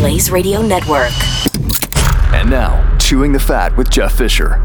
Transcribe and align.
Blaze 0.00 0.30
Radio 0.30 0.62
Network. 0.62 1.12
And 2.32 2.48
now, 2.48 2.96
Chewing 2.96 3.32
the 3.34 3.38
Fat 3.38 3.76
with 3.76 3.90
Jeff 3.90 4.16
Fisher. 4.16 4.58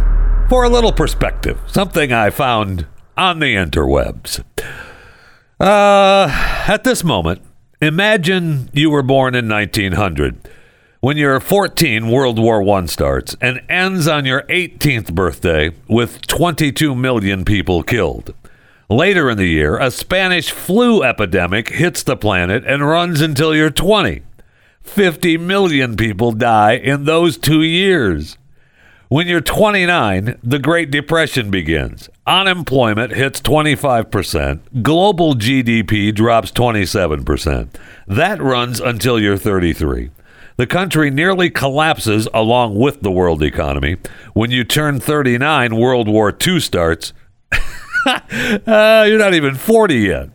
For 0.47 0.63
a 0.63 0.69
little 0.69 0.93
perspective, 0.93 1.59
something 1.67 2.13
I 2.13 2.29
found 2.29 2.87
on 3.17 3.39
the 3.39 3.53
interwebs. 3.53 4.45
Uh, 5.59 6.63
at 6.69 6.85
this 6.85 7.03
moment, 7.03 7.41
imagine 7.81 8.69
you 8.71 8.89
were 8.89 9.03
born 9.03 9.35
in 9.35 9.49
1900. 9.49 10.37
When 11.01 11.17
you're 11.17 11.41
14, 11.41 12.09
World 12.09 12.39
War 12.39 12.65
I 12.69 12.85
starts 12.85 13.35
and 13.41 13.61
ends 13.67 14.07
on 14.07 14.23
your 14.23 14.43
18th 14.43 15.13
birthday 15.13 15.71
with 15.89 16.25
22 16.27 16.95
million 16.95 17.43
people 17.43 17.83
killed. 17.83 18.33
Later 18.89 19.29
in 19.29 19.37
the 19.37 19.49
year, 19.49 19.77
a 19.77 19.91
Spanish 19.91 20.51
flu 20.51 21.03
epidemic 21.03 21.71
hits 21.71 22.03
the 22.03 22.15
planet 22.15 22.63
and 22.65 22.87
runs 22.87 23.19
until 23.19 23.53
you're 23.53 23.69
20. 23.69 24.21
50 24.85 25.37
million 25.37 25.97
people 25.97 26.31
die 26.31 26.73
in 26.73 27.03
those 27.03 27.37
two 27.37 27.61
years. 27.61 28.37
When 29.09 29.27
you're 29.27 29.41
29, 29.41 30.39
the 30.41 30.59
Great 30.59 30.89
Depression 30.89 31.51
begins. 31.51 32.09
Unemployment 32.25 33.11
hits 33.13 33.41
25%. 33.41 34.81
Global 34.81 35.35
GDP 35.35 36.13
drops 36.13 36.51
27%. 36.51 37.69
That 38.07 38.41
runs 38.41 38.79
until 38.79 39.19
you're 39.19 39.37
33. 39.37 40.11
The 40.57 40.65
country 40.67 41.11
nearly 41.11 41.49
collapses 41.49 42.27
along 42.33 42.79
with 42.79 43.01
the 43.01 43.11
world 43.11 43.43
economy. 43.43 43.97
When 44.33 44.51
you 44.51 44.63
turn 44.63 44.99
39, 44.99 45.75
World 45.75 46.07
War 46.07 46.35
II 46.45 46.59
starts. 46.61 47.13
uh, 48.05 49.05
you're 49.07 49.19
not 49.19 49.33
even 49.33 49.55
40 49.55 49.95
yet. 49.95 50.29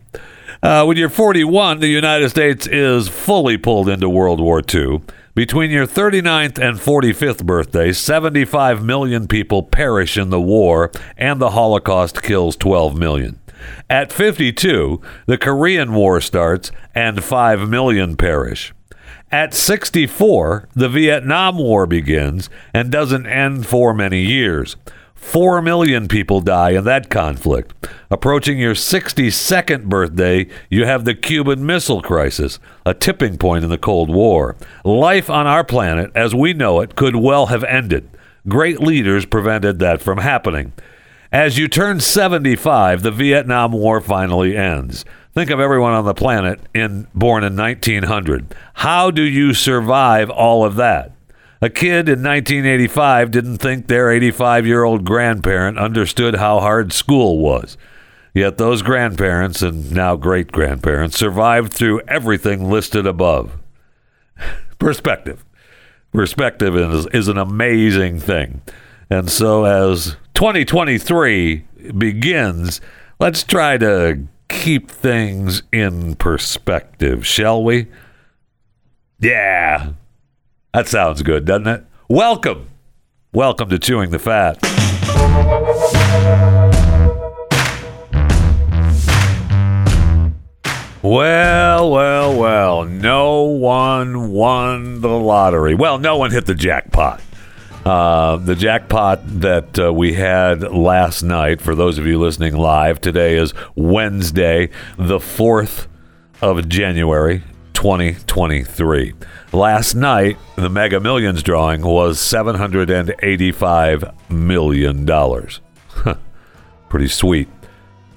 Uh, 0.63 0.85
when 0.85 0.95
you're 0.95 1.09
41, 1.09 1.79
the 1.79 1.87
United 1.87 2.29
States 2.29 2.67
is 2.67 3.07
fully 3.07 3.57
pulled 3.57 3.89
into 3.89 4.07
World 4.07 4.39
War 4.39 4.61
II. 4.61 5.01
Between 5.33 5.71
your 5.71 5.87
39th 5.87 6.59
and 6.59 6.77
45th 6.77 7.43
birthday, 7.43 7.91
75 7.91 8.83
million 8.83 9.27
people 9.27 9.63
perish 9.63 10.17
in 10.17 10.29
the 10.29 10.39
war, 10.39 10.91
and 11.17 11.41
the 11.41 11.51
Holocaust 11.51 12.21
kills 12.21 12.55
12 12.57 12.95
million. 12.95 13.39
At 13.89 14.11
52, 14.11 15.01
the 15.25 15.37
Korean 15.39 15.93
War 15.93 16.21
starts, 16.21 16.71
and 16.93 17.23
5 17.23 17.67
million 17.67 18.15
perish. 18.15 18.71
At 19.31 19.55
64, 19.55 20.69
the 20.75 20.89
Vietnam 20.89 21.57
War 21.57 21.87
begins 21.87 22.51
and 22.71 22.91
doesn't 22.91 23.25
end 23.25 23.65
for 23.65 23.95
many 23.95 24.21
years. 24.21 24.75
Four 25.21 25.61
million 25.61 26.09
people 26.09 26.41
die 26.41 26.71
in 26.71 26.83
that 26.83 27.09
conflict. 27.09 27.87
Approaching 28.09 28.57
your 28.57 28.73
62nd 28.73 29.85
birthday, 29.85 30.47
you 30.69 30.85
have 30.85 31.05
the 31.05 31.15
Cuban 31.15 31.65
Missile 31.65 32.01
Crisis, 32.01 32.59
a 32.85 32.93
tipping 32.93 33.37
point 33.37 33.63
in 33.63 33.69
the 33.69 33.77
Cold 33.77 34.09
War. 34.09 34.57
Life 34.83 35.29
on 35.29 35.47
our 35.47 35.63
planet, 35.63 36.11
as 36.15 36.35
we 36.35 36.51
know 36.53 36.81
it, 36.81 36.97
could 36.97 37.15
well 37.15 37.45
have 37.45 37.63
ended. 37.63 38.09
Great 38.49 38.81
leaders 38.81 39.25
prevented 39.25 39.79
that 39.79 40.01
from 40.01 40.17
happening. 40.17 40.73
As 41.31 41.57
you 41.57 41.69
turn 41.69 42.01
75, 42.01 43.01
the 43.01 43.11
Vietnam 43.11 43.71
War 43.71 44.01
finally 44.01 44.57
ends. 44.57 45.05
Think 45.33 45.49
of 45.49 45.61
everyone 45.61 45.93
on 45.93 46.03
the 46.03 46.13
planet 46.13 46.59
in 46.73 47.07
born 47.13 47.45
in 47.45 47.55
1900. 47.55 48.53
How 48.73 49.11
do 49.11 49.21
you 49.21 49.53
survive 49.53 50.29
all 50.29 50.65
of 50.65 50.75
that? 50.75 51.13
A 51.63 51.69
kid 51.69 52.09
in 52.09 52.23
1985 52.23 53.29
didn't 53.29 53.57
think 53.59 53.85
their 53.85 54.09
85 54.09 54.65
year 54.65 54.83
old 54.83 55.05
grandparent 55.05 55.77
understood 55.77 56.35
how 56.35 56.59
hard 56.59 56.91
school 56.91 57.37
was. 57.37 57.77
Yet 58.33 58.57
those 58.57 58.81
grandparents 58.81 59.61
and 59.61 59.91
now 59.91 60.15
great 60.15 60.51
grandparents 60.51 61.19
survived 61.19 61.71
through 61.71 62.01
everything 62.07 62.69
listed 62.69 63.05
above. 63.05 63.59
Perspective. 64.79 65.45
Perspective 66.11 66.75
is, 66.75 67.05
is 67.07 67.27
an 67.27 67.37
amazing 67.37 68.19
thing. 68.19 68.61
And 69.09 69.29
so 69.29 69.65
as 69.65 70.15
2023 70.33 71.65
begins, 71.95 72.81
let's 73.19 73.43
try 73.43 73.77
to 73.77 74.23
keep 74.49 74.89
things 74.89 75.61
in 75.71 76.15
perspective, 76.15 77.27
shall 77.27 77.63
we? 77.63 77.87
Yeah, 79.19 79.91
that 80.73 80.87
sounds 80.87 81.21
good, 81.21 81.45
doesn't 81.45 81.67
it? 81.67 81.85
Welcome. 82.07 82.69
Welcome 83.33 83.69
to 83.69 83.79
Chewing 83.79 84.11
the 84.11 84.19
Fat. 84.19 84.57
Well, 91.03 91.89
well, 91.89 92.37
well. 92.37 92.85
No 92.85 93.41
one 93.43 94.31
won 94.31 95.01
the 95.01 95.09
lottery. 95.09 95.73
Well, 95.73 95.97
no 95.97 96.17
one 96.17 96.29
hit 96.29 96.45
the 96.45 96.53
jackpot. 96.53 97.21
Uh, 97.83 98.35
the 98.35 98.55
jackpot 98.55 99.21
that 99.41 99.79
uh, 99.79 99.91
we 99.91 100.13
had 100.13 100.61
last 100.61 101.23
night, 101.23 101.59
for 101.59 101.73
those 101.73 101.97
of 101.97 102.05
you 102.05 102.19
listening 102.19 102.55
live, 102.55 103.01
today 103.01 103.35
is 103.35 103.53
Wednesday, 103.75 104.69
the 104.97 105.17
4th 105.17 105.87
of 106.41 106.69
January, 106.69 107.41
2023. 107.81 109.13
Last 109.51 109.95
night, 109.95 110.37
the 110.55 110.69
Mega 110.69 110.99
Millions 110.99 111.41
drawing 111.41 111.81
was 111.81 112.19
$785 112.19 114.13
million. 114.29 115.07
Pretty 116.89 117.07
sweet. 117.07 117.49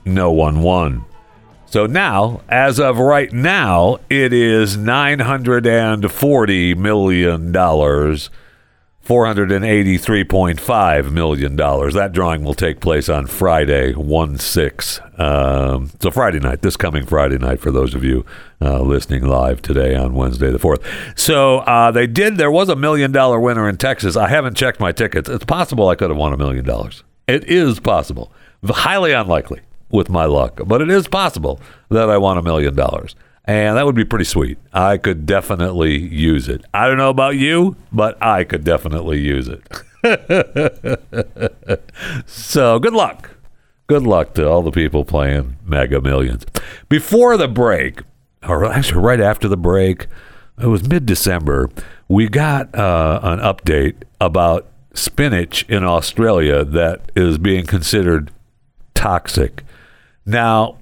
No 0.05 0.31
one 0.33 0.61
won. 0.61 1.07
So 1.65 1.87
now, 1.87 2.43
as 2.47 2.79
of 2.79 2.99
right 2.99 3.33
now, 3.33 4.01
it 4.11 4.35
is 4.35 4.77
$940 4.77 6.77
million. 6.77 7.51
$483.5 9.05 11.13
million. 11.13 11.57
That 11.57 12.11
drawing 12.13 12.43
will 12.43 12.55
take 12.55 12.81
place 12.81 13.09
on 13.09 13.27
Friday, 13.27 13.93
1 13.93 14.39
6. 14.39 15.01
Um, 15.19 15.91
so, 16.01 16.11
Friday 16.11 16.41
night, 16.41 16.63
this 16.63 16.77
coming 16.77 17.05
Friday 17.05 17.39
night, 17.39 17.61
for 17.61 17.71
those 17.71 17.95
of 17.95 18.03
you 18.03 18.25
uh, 18.63 18.81
listening 18.81 19.27
live 19.27 19.61
today 19.61 19.95
on 19.95 20.15
Wednesday, 20.15 20.51
the 20.51 20.59
4th. 20.59 20.83
So, 21.19 21.59
uh, 21.59 21.91
they 21.91 22.07
did, 22.07 22.37
there 22.37 22.51
was 22.51 22.71
a 22.71 22.77
million 22.77 23.13
dollar 23.13 23.39
winner 23.39 23.69
in 23.69 23.77
Texas. 23.77 24.17
I 24.17 24.29
haven't 24.29 24.57
checked 24.57 24.81
my 24.81 24.93
tickets. 24.93 25.29
It's 25.29 25.45
possible 25.45 25.89
I 25.89 25.97
could 25.97 26.11
have 26.11 26.19
won 26.19 26.33
a 26.33 26.39
million 26.39 26.65
dollars. 26.65 27.05
It 27.27 27.45
is 27.45 27.81
possible. 27.81 28.33
Highly 28.65 29.13
unlikely 29.13 29.61
with 29.91 30.09
my 30.09 30.25
luck, 30.25 30.61
but 30.67 30.81
it 30.81 30.91
is 30.91 31.09
possible 31.09 31.61
that 31.91 32.09
I 32.09 32.17
won 32.17 32.39
a 32.39 32.43
million 32.43 32.75
dollars. 32.75 33.15
And 33.47 33.77
that 33.77 33.85
would 33.85 33.95
be 33.95 34.05
pretty 34.05 34.25
sweet. 34.25 34.59
I 34.73 34.97
could 34.97 35.27
definitely 35.27 35.99
use 35.99 36.49
it. 36.49 36.65
I 36.73 36.89
don't 36.89 36.97
know 36.97 37.11
about 37.11 37.37
you, 37.37 37.77
but 37.93 38.21
I 38.23 38.45
could 38.45 38.65
definitely 38.65 39.21
use 39.21 39.49
it. 39.49 39.63
so 42.27 42.79
good 42.79 42.95
luck. 42.95 43.31
Good 43.87 44.05
luck 44.05 44.33
to 44.35 44.49
all 44.49 44.63
the 44.63 44.71
people 44.71 45.05
playing 45.05 45.57
Mega 45.65 46.01
Millions. 46.01 46.47
Before 46.89 47.37
the 47.37 47.49
break, 47.49 48.01
or 48.43 48.65
actually 48.65 49.03
right 49.03 49.21
after 49.21 49.47
the 49.47 49.59
break, 49.59 50.07
it 50.59 50.67
was 50.67 50.89
mid 50.89 51.05
December, 51.05 51.69
we 52.09 52.29
got 52.29 52.75
uh, 52.75 53.21
an 53.23 53.41
update 53.41 53.97
about 54.21 54.67
spinach 54.95 55.69
in 55.69 55.85
Australia 55.85 56.65
that 56.65 57.13
is 57.15 57.37
being 57.37 57.67
considered 57.67 58.31
toxic. 58.95 59.65
Now, 60.25 60.79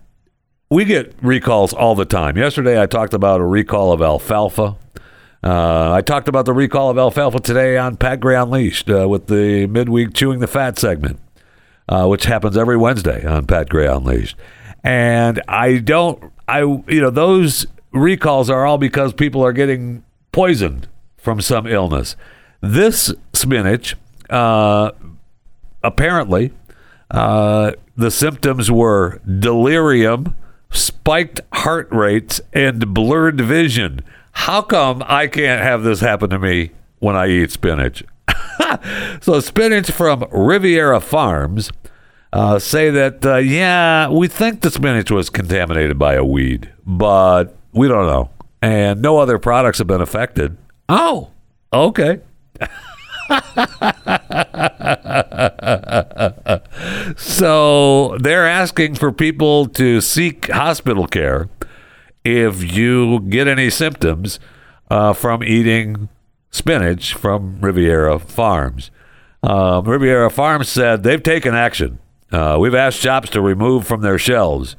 we 0.73 0.87
get 0.87 1.15
recalls 1.21 1.75
all 1.75 1.95
the 1.95 2.07
time. 2.07 2.39
Yesterday, 2.39 2.81
I 2.81 2.87
talked 2.87 3.13
about 3.13 3.41
a 3.41 3.45
recall 3.45 3.93
of 3.93 4.01
alfalfa. 4.01 4.77
Uh, 5.45 5.93
I 5.93 6.01
talked 6.01 6.29
about 6.29 6.47
the 6.47 6.55
recall 6.55 6.89
of 6.89 6.97
alfalfa 6.97 7.41
today 7.41 7.77
on 7.77 7.97
Pat 7.97 8.21
Gray 8.21 8.37
Unleashed 8.37 8.89
uh, 8.89 9.07
with 9.07 9.27
the 9.27 9.67
midweek 9.67 10.15
Chewing 10.15 10.39
the 10.39 10.47
Fat 10.47 10.79
segment, 10.79 11.21
uh, 11.89 12.07
which 12.07 12.25
happens 12.25 12.57
every 12.57 12.79
Wednesday 12.79 13.27
on 13.27 13.47
Pat 13.47 13.69
Gray 13.69 13.87
Unleashed. 13.87 14.37
And 14.83 15.43
I 15.47 15.79
don't, 15.79 16.33
I, 16.49 16.61
you 16.61 17.01
know, 17.03 17.11
those 17.11 17.67
recalls 17.93 18.49
are 18.49 18.65
all 18.65 18.79
because 18.79 19.13
people 19.13 19.45
are 19.45 19.53
getting 19.53 20.03
poisoned 20.31 20.89
from 21.19 21.43
some 21.43 21.67
illness. 21.67 22.17
This 22.63 23.13
spinach, 23.35 23.97
uh, 24.31 24.93
apparently, 25.83 26.53
uh, 27.11 27.73
the 27.95 28.11
symptoms 28.11 28.71
were 28.71 29.21
delirium 29.27 30.35
spiked 30.73 31.41
heart 31.53 31.89
rates, 31.91 32.41
and 32.53 32.93
blurred 32.93 33.41
vision. 33.41 34.01
How 34.33 34.63
come 34.63 35.03
I 35.07 35.27
can't 35.27 35.63
have 35.63 35.83
this 35.83 36.01
happen 36.01 36.31
to 36.31 36.39
me 36.39 36.71
when 36.99 37.17
I 37.17 37.29
eat 37.29 37.51
spinach? 37.51 38.03
so, 39.21 39.41
spinach 39.41 39.91
from 39.91 40.27
Riviera 40.31 41.01
Farms 41.01 41.71
uh, 42.33 42.59
say 42.59 42.91
that, 42.91 43.25
uh, 43.25 43.37
yeah, 43.37 44.09
we 44.09 44.27
think 44.27 44.63
the 44.63 44.71
spinach 44.71 45.11
was 45.11 45.29
contaminated 45.29 45.99
by 45.99 46.15
a 46.15 46.25
weed, 46.25 46.73
but 46.87 47.55
we 47.73 47.89
don't 47.89 48.07
know. 48.07 48.31
And 48.63 49.03
no 49.03 49.19
other 49.19 49.39
products 49.39 49.79
have 49.79 49.87
been 49.87 50.01
affected. 50.01 50.57
Oh, 50.89 51.31
okay. 51.73 52.21
so 57.17 58.17
they're 58.19 58.47
asking 58.47 58.97
for 58.97 59.13
people 59.13 59.67
to 59.67 60.01
seek 60.01 60.51
hospital 60.51 61.07
care 61.07 61.49
if 62.25 62.77
you 62.77 63.21
get 63.21 63.49
any 63.49 63.71
symptoms 63.71 64.39
uh, 64.91 65.13
from 65.13 65.43
eating 65.43 66.09
spinach 66.51 67.15
from 67.15 67.61
Riviera 67.61 68.19
Farms. 68.19 68.91
Um, 69.43 69.85
Riviera 69.85 70.31
Farms 70.31 70.69
said 70.69 71.03
they've 71.03 71.23
taken 71.23 71.55
action. 71.55 71.99
Uh, 72.31 72.57
we've 72.61 72.75
asked 72.75 72.99
shops 72.99 73.29
to 73.31 73.41
remove 73.41 73.87
from 73.87 74.01
their 74.01 74.19
shelves, 74.19 74.77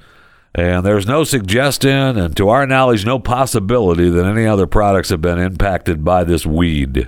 and 0.56 0.86
there's 0.86 1.08
no 1.08 1.24
suggestion, 1.24 2.18
and 2.18 2.36
to 2.38 2.50
our 2.50 2.66
knowledge, 2.66 3.06
no 3.06 3.20
possibility 3.20 4.10
that 4.10 4.25
any 4.25 4.46
other 4.46 4.68
products 4.68 5.10
have 5.10 5.22
been 5.22 5.40
impacted 5.40 6.04
by 6.04 6.24
this 6.24 6.46
weed. 6.46 7.08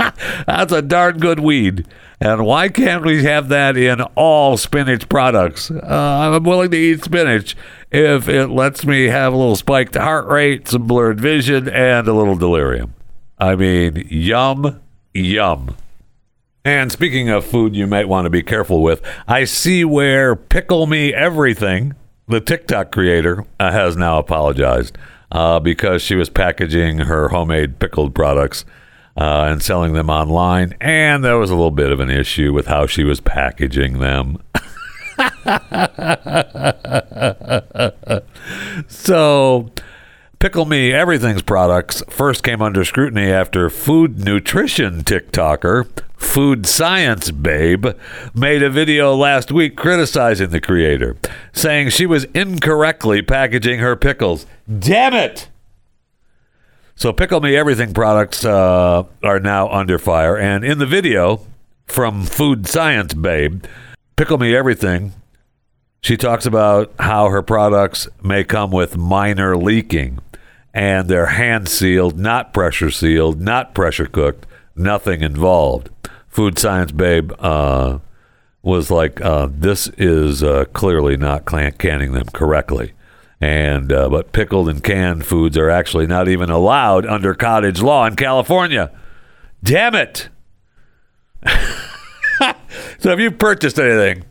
That's 0.46 0.72
a 0.72 0.82
darn 0.82 1.18
good 1.18 1.40
weed. 1.40 1.86
And 2.20 2.44
why 2.44 2.68
can't 2.68 3.04
we 3.04 3.24
have 3.24 3.48
that 3.48 3.76
in 3.76 4.00
all 4.14 4.56
spinach 4.56 5.08
products? 5.08 5.70
Uh, 5.70 5.78
I'm 6.34 6.42
willing 6.42 6.70
to 6.70 6.76
eat 6.76 7.04
spinach 7.04 7.56
if 7.90 8.28
it 8.28 8.48
lets 8.48 8.84
me 8.84 9.04
have 9.04 9.32
a 9.32 9.36
little 9.36 9.56
spiked 9.56 9.94
heart 9.94 10.26
rate, 10.26 10.68
some 10.68 10.86
blurred 10.86 11.20
vision, 11.20 11.68
and 11.68 12.06
a 12.06 12.12
little 12.12 12.36
delirium. 12.36 12.94
I 13.38 13.56
mean, 13.56 14.06
yum, 14.10 14.80
yum. 15.14 15.76
And 16.62 16.92
speaking 16.92 17.30
of 17.30 17.46
food 17.46 17.74
you 17.74 17.86
might 17.86 18.08
want 18.08 18.26
to 18.26 18.30
be 18.30 18.42
careful 18.42 18.82
with, 18.82 19.00
I 19.26 19.44
see 19.44 19.84
where 19.84 20.36
Pickle 20.36 20.86
Me 20.86 21.14
Everything, 21.14 21.94
the 22.28 22.40
TikTok 22.40 22.92
creator, 22.92 23.46
uh, 23.58 23.72
has 23.72 23.96
now 23.96 24.18
apologized 24.18 24.98
uh, 25.32 25.58
because 25.58 26.02
she 26.02 26.16
was 26.16 26.28
packaging 26.28 26.98
her 26.98 27.28
homemade 27.28 27.78
pickled 27.78 28.14
products 28.14 28.66
uh, 29.16 29.48
and 29.50 29.62
selling 29.62 29.92
them 29.92 30.10
online. 30.10 30.74
And 30.80 31.24
there 31.24 31.38
was 31.38 31.50
a 31.50 31.54
little 31.54 31.70
bit 31.70 31.92
of 31.92 32.00
an 32.00 32.10
issue 32.10 32.52
with 32.52 32.66
how 32.66 32.86
she 32.86 33.04
was 33.04 33.20
packaging 33.20 33.98
them. 33.98 34.42
so 38.88 39.70
Pickle 40.38 40.64
Me 40.64 40.92
Everything's 40.92 41.42
products 41.42 42.02
first 42.08 42.42
came 42.42 42.62
under 42.62 42.84
scrutiny 42.84 43.30
after 43.30 43.68
food 43.68 44.24
nutrition 44.24 45.04
TikToker 45.04 45.86
Food 46.16 46.64
Science 46.64 47.30
Babe 47.30 47.88
made 48.34 48.62
a 48.62 48.70
video 48.70 49.14
last 49.14 49.52
week 49.52 49.76
criticizing 49.76 50.48
the 50.48 50.60
creator, 50.60 51.18
saying 51.52 51.90
she 51.90 52.06
was 52.06 52.24
incorrectly 52.32 53.20
packaging 53.20 53.80
her 53.80 53.96
pickles. 53.96 54.46
Damn 54.66 55.12
it! 55.12 55.49
So, 57.00 57.14
Pickle 57.14 57.40
Me 57.40 57.56
Everything 57.56 57.94
products 57.94 58.44
uh, 58.44 59.04
are 59.22 59.40
now 59.40 59.70
under 59.70 59.98
fire. 59.98 60.36
And 60.36 60.62
in 60.62 60.76
the 60.76 60.84
video 60.84 61.40
from 61.86 62.24
Food 62.24 62.66
Science 62.66 63.14
Babe, 63.14 63.64
Pickle 64.16 64.36
Me 64.36 64.54
Everything, 64.54 65.14
she 66.02 66.18
talks 66.18 66.44
about 66.44 66.92
how 66.98 67.30
her 67.30 67.40
products 67.40 68.06
may 68.22 68.44
come 68.44 68.70
with 68.70 68.98
minor 68.98 69.56
leaking 69.56 70.18
and 70.74 71.08
they're 71.08 71.24
hand 71.24 71.70
sealed, 71.70 72.18
not 72.18 72.52
pressure 72.52 72.90
sealed, 72.90 73.40
not 73.40 73.74
pressure 73.74 74.04
cooked, 74.04 74.46
nothing 74.76 75.22
involved. 75.22 75.88
Food 76.28 76.58
Science 76.58 76.92
Babe 76.92 77.32
uh, 77.38 78.00
was 78.60 78.90
like, 78.90 79.22
uh, 79.22 79.48
"This 79.50 79.88
is 79.96 80.42
uh, 80.42 80.66
clearly 80.74 81.16
not 81.16 81.46
canning 81.46 82.12
them 82.12 82.26
correctly." 82.34 82.92
And 83.40 83.90
uh, 83.90 84.08
but 84.10 84.32
pickled 84.32 84.68
and 84.68 84.84
canned 84.84 85.24
foods 85.24 85.56
are 85.56 85.70
actually 85.70 86.06
not 86.06 86.28
even 86.28 86.50
allowed 86.50 87.06
under 87.06 87.34
cottage 87.34 87.80
law 87.80 88.06
in 88.06 88.16
California. 88.16 88.92
Damn 89.62 89.94
it! 89.94 90.28
so 92.98 93.10
if 93.12 93.18
you 93.18 93.30
purchased 93.30 93.78
anything 93.78 94.24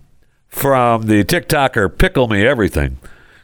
from 0.48 1.04
the 1.04 1.24
TikToker 1.24 1.98
Pickle 1.98 2.28
Me 2.28 2.46
Everything, 2.46 2.98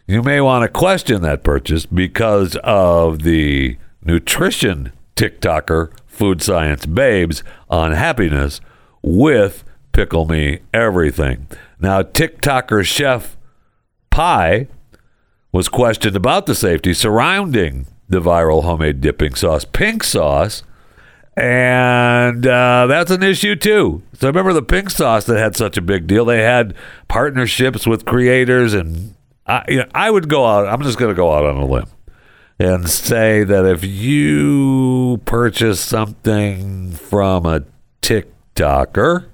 you 0.06 0.22
may 0.22 0.40
want 0.40 0.64
to 0.64 0.68
question 0.68 1.24
that 1.24 1.44
purchase 1.44 1.88
because 1.88 2.56
of 2.64 3.24
the 3.24 3.78
nutrition 4.04 4.92
TikToker 5.16 5.92
Food 6.06 6.42
Science 6.42 6.86
Babes 6.86 7.44
on 7.70 7.92
happiness 7.94 8.62
with 9.02 9.64
Pickle 9.94 10.26
Me 10.26 10.60
Everything. 10.74 11.48
Now, 11.80 12.04
TikToker 12.04 12.86
chef 12.86 13.36
Pie 14.10 14.68
was 15.56 15.70
questioned 15.70 16.18
about 16.18 16.48
the 16.48 16.54
safety 16.54 16.94
surrounding 16.94 17.88
the 18.10 18.20
viral 18.20 18.64
homemade 18.64 19.00
dipping 19.00 19.34
sauce, 19.34 19.64
pink 19.64 20.04
sauce, 20.04 20.64
and 21.38 22.46
uh, 22.46 22.86
that's 22.88 23.10
an 23.10 23.24
issue 23.24 23.56
too. 23.56 24.04
So 24.20 24.28
remember 24.28 24.52
the 24.52 24.62
pink 24.62 24.90
sauce 24.90 25.24
that 25.28 25.38
had 25.40 25.56
such 25.56 25.78
a 25.78 25.82
big 25.82 26.08
deal. 26.08 26.26
They 26.26 26.42
had 26.42 26.76
partnerships 27.08 27.88
with 27.88 28.04
creators, 28.04 28.74
and 28.74 29.16
I, 29.48 29.64
you 29.70 29.78
know, 29.78 29.86
I 29.96 30.12
would 30.12 30.28
go 30.28 30.46
out. 30.46 30.68
I'm 30.68 30.82
just 30.82 30.98
going 30.98 31.12
to 31.12 31.16
go 31.16 31.32
out 31.32 31.46
on 31.46 31.56
a 31.56 31.66
limb 31.66 31.88
and 32.60 32.90
say 32.90 33.46
that 33.46 33.66
if 33.66 33.82
you 33.82 35.22
purchase 35.24 35.80
something 35.80 36.92
from 36.92 37.46
a 37.46 37.64
TikToker 38.02 39.28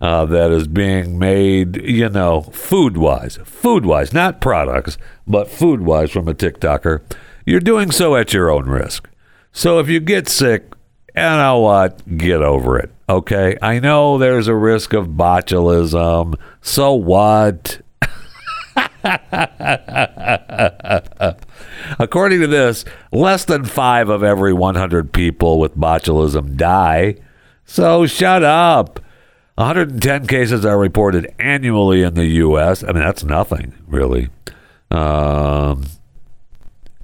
uh, 0.00 0.24
that 0.26 0.50
is 0.50 0.68
being 0.68 1.18
made, 1.18 1.76
you 1.82 2.08
know, 2.08 2.42
food 2.42 2.96
wise, 2.96 3.38
food 3.44 3.86
wise, 3.86 4.12
not 4.12 4.40
products, 4.40 4.98
but 5.26 5.50
food 5.50 5.82
wise 5.82 6.10
from 6.10 6.28
a 6.28 6.34
TikToker, 6.34 7.02
you're 7.44 7.60
doing 7.60 7.90
so 7.90 8.16
at 8.16 8.32
your 8.32 8.50
own 8.50 8.66
risk. 8.66 9.08
So 9.52 9.78
if 9.78 9.88
you 9.88 10.00
get 10.00 10.28
sick, 10.28 10.72
you 11.16 11.22
know 11.22 11.60
what? 11.60 12.18
Get 12.18 12.42
over 12.42 12.78
it. 12.78 12.90
Okay. 13.08 13.56
I 13.62 13.78
know 13.78 14.18
there's 14.18 14.48
a 14.48 14.54
risk 14.54 14.92
of 14.92 15.08
botulism. 15.08 16.34
So 16.60 16.92
what? 16.92 17.80
According 21.98 22.40
to 22.40 22.46
this, 22.46 22.84
less 23.12 23.46
than 23.46 23.64
five 23.64 24.10
of 24.10 24.22
every 24.22 24.52
100 24.52 25.12
people 25.12 25.58
with 25.58 25.76
botulism 25.76 26.56
die. 26.56 27.16
So 27.64 28.06
shut 28.06 28.42
up. 28.42 29.00
110 29.56 30.26
cases 30.26 30.64
are 30.66 30.78
reported 30.78 31.34
annually 31.38 32.02
in 32.02 32.14
the 32.14 32.26
U.S. 32.26 32.84
I 32.84 32.88
mean, 32.88 33.02
that's 33.02 33.24
nothing, 33.24 33.72
really. 33.86 34.28
Um, 34.90 35.84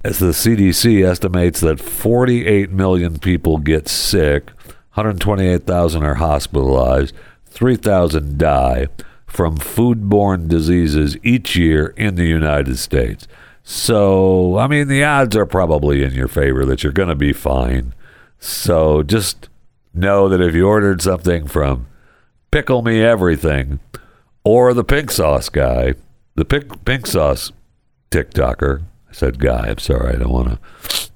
as 0.03 0.19
the 0.19 0.27
CDC 0.27 1.03
estimates 1.03 1.61
that 1.61 1.79
48 1.79 2.69
million 2.71 3.17
people 3.17 3.57
get 3.57 3.87
sick, 3.87 4.51
128,000 4.93 6.03
are 6.03 6.15
hospitalized, 6.15 7.15
3,000 7.47 8.37
die 8.37 8.87
from 9.25 9.57
foodborne 9.57 10.47
diseases 10.47 11.17
each 11.23 11.55
year 11.55 11.87
in 11.97 12.13
the 12.13 12.27
United 12.27 12.77
States. 12.77 13.27
So, 13.63 14.59
I 14.59 14.67
mean, 14.67 14.89
the 14.89 15.03
odds 15.03 15.35
are 15.35 15.47
probably 15.47 16.03
in 16.03 16.13
your 16.13 16.27
favor 16.27 16.65
that 16.65 16.83
you're 16.83 16.93
going 16.93 17.09
to 17.09 17.15
be 17.15 17.33
fine. 17.33 17.95
So, 18.37 19.01
just 19.01 19.49
know 19.91 20.29
that 20.29 20.41
if 20.41 20.53
you 20.53 20.67
ordered 20.67 21.01
something 21.01 21.47
from 21.47 21.87
Pickle 22.53 22.83
Me 22.83 23.01
Everything 23.01 23.79
or 24.43 24.75
the 24.75 24.83
Pink 24.83 25.09
Sauce 25.09 25.49
guy, 25.49 25.95
the 26.35 26.45
pink, 26.45 26.85
pink 26.85 27.07
Sauce 27.07 27.51
TikToker, 28.11 28.83
I 29.09 29.11
said 29.11 29.39
guy, 29.39 29.69
I'm 29.69 29.79
sorry, 29.79 30.13
I 30.13 30.19
don't 30.19 30.31
want 30.31 30.59
to 30.59 31.09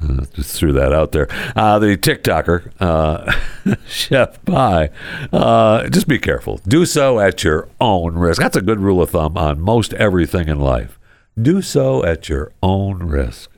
uh, 0.00 0.24
just 0.34 0.56
threw 0.56 0.72
that 0.74 0.92
out 0.92 1.10
there. 1.10 1.26
Uh, 1.56 1.80
the 1.80 1.96
TikToker, 1.96 2.70
uh, 2.78 3.74
Chef 3.88 4.44
Pie, 4.44 4.90
uh, 5.32 5.88
just 5.88 6.06
be 6.06 6.20
careful. 6.20 6.60
Do 6.68 6.86
so 6.86 7.18
at 7.18 7.42
your 7.42 7.68
own 7.80 8.14
risk. 8.14 8.40
That's 8.40 8.56
a 8.56 8.62
good 8.62 8.78
rule 8.78 9.02
of 9.02 9.10
thumb 9.10 9.36
on 9.36 9.60
most 9.60 9.94
everything 9.94 10.46
in 10.46 10.60
life. 10.60 10.96
Do 11.36 11.60
so 11.60 12.04
at 12.04 12.28
your 12.28 12.52
own 12.62 13.00
risk. 13.00 13.50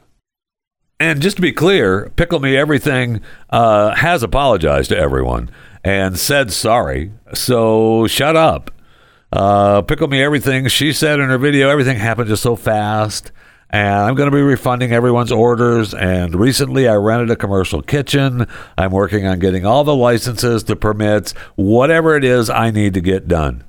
And 1.01 1.23
just 1.23 1.37
to 1.37 1.43
be 1.43 1.53
clear, 1.53 2.13
Pickle 2.17 2.41
Me 2.41 2.57
Everything 2.57 3.23
uh, 3.49 3.95
has 3.97 4.23
apologized 4.23 4.91
to 4.91 4.99
everyone 4.99 5.51
and 5.83 6.19
said 6.19 6.53
sorry. 6.53 7.11
So 7.33 8.07
shut 8.07 8.37
up. 8.37 8.71
Uh, 9.33 9.81
Pickle 9.83 10.09
Me 10.09 10.23
Everything, 10.23 10.69
she 10.69 10.93
said 10.93 11.19
in 11.19 11.31
her 11.31 11.39
video, 11.39 11.71
everything 11.71 11.97
happened 11.97 12.29
just 12.29 12.43
so 12.43 12.55
fast 12.55 13.33
and 13.71 13.95
I'm 13.95 14.15
going 14.17 14.31
to 14.31 14.37
be 14.37 14.43
refunding 14.43 14.93
everyone's 14.93 15.33
orders. 15.33 15.95
And 15.95 16.35
recently, 16.35 16.89
I 16.89 16.95
rented 16.97 17.31
a 17.31 17.37
commercial 17.37 17.83
kitchen. 17.83 18.47
I'm 18.77 18.91
working 18.91 19.27
on 19.27 19.39
getting 19.39 19.65
all 19.65 19.85
the 19.85 19.95
licenses, 19.95 20.65
the 20.65 20.77
permits, 20.77 21.33
whatever 21.55 22.17
it 22.17 22.25
is 22.25 22.51
I 22.51 22.71
need 22.71 22.95
to 22.95 23.01
get 23.01 23.29
done. 23.29 23.65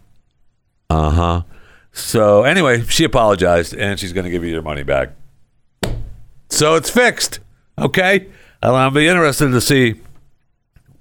Uh 0.89 1.11
huh. 1.11 1.41
So, 1.93 2.43
anyway, 2.43 2.81
she 2.85 3.03
apologized 3.03 3.75
and 3.75 3.99
she's 3.99 4.13
going 4.13 4.25
to 4.25 4.31
give 4.31 4.43
you 4.43 4.51
your 4.51 4.61
money 4.61 4.83
back. 4.83 5.11
So 6.51 6.75
it's 6.75 6.89
fixed. 6.89 7.39
Okay. 7.79 8.27
And 8.61 8.75
I'll 8.75 8.91
be 8.91 9.07
interested 9.07 9.49
to 9.49 9.61
see 9.61 9.95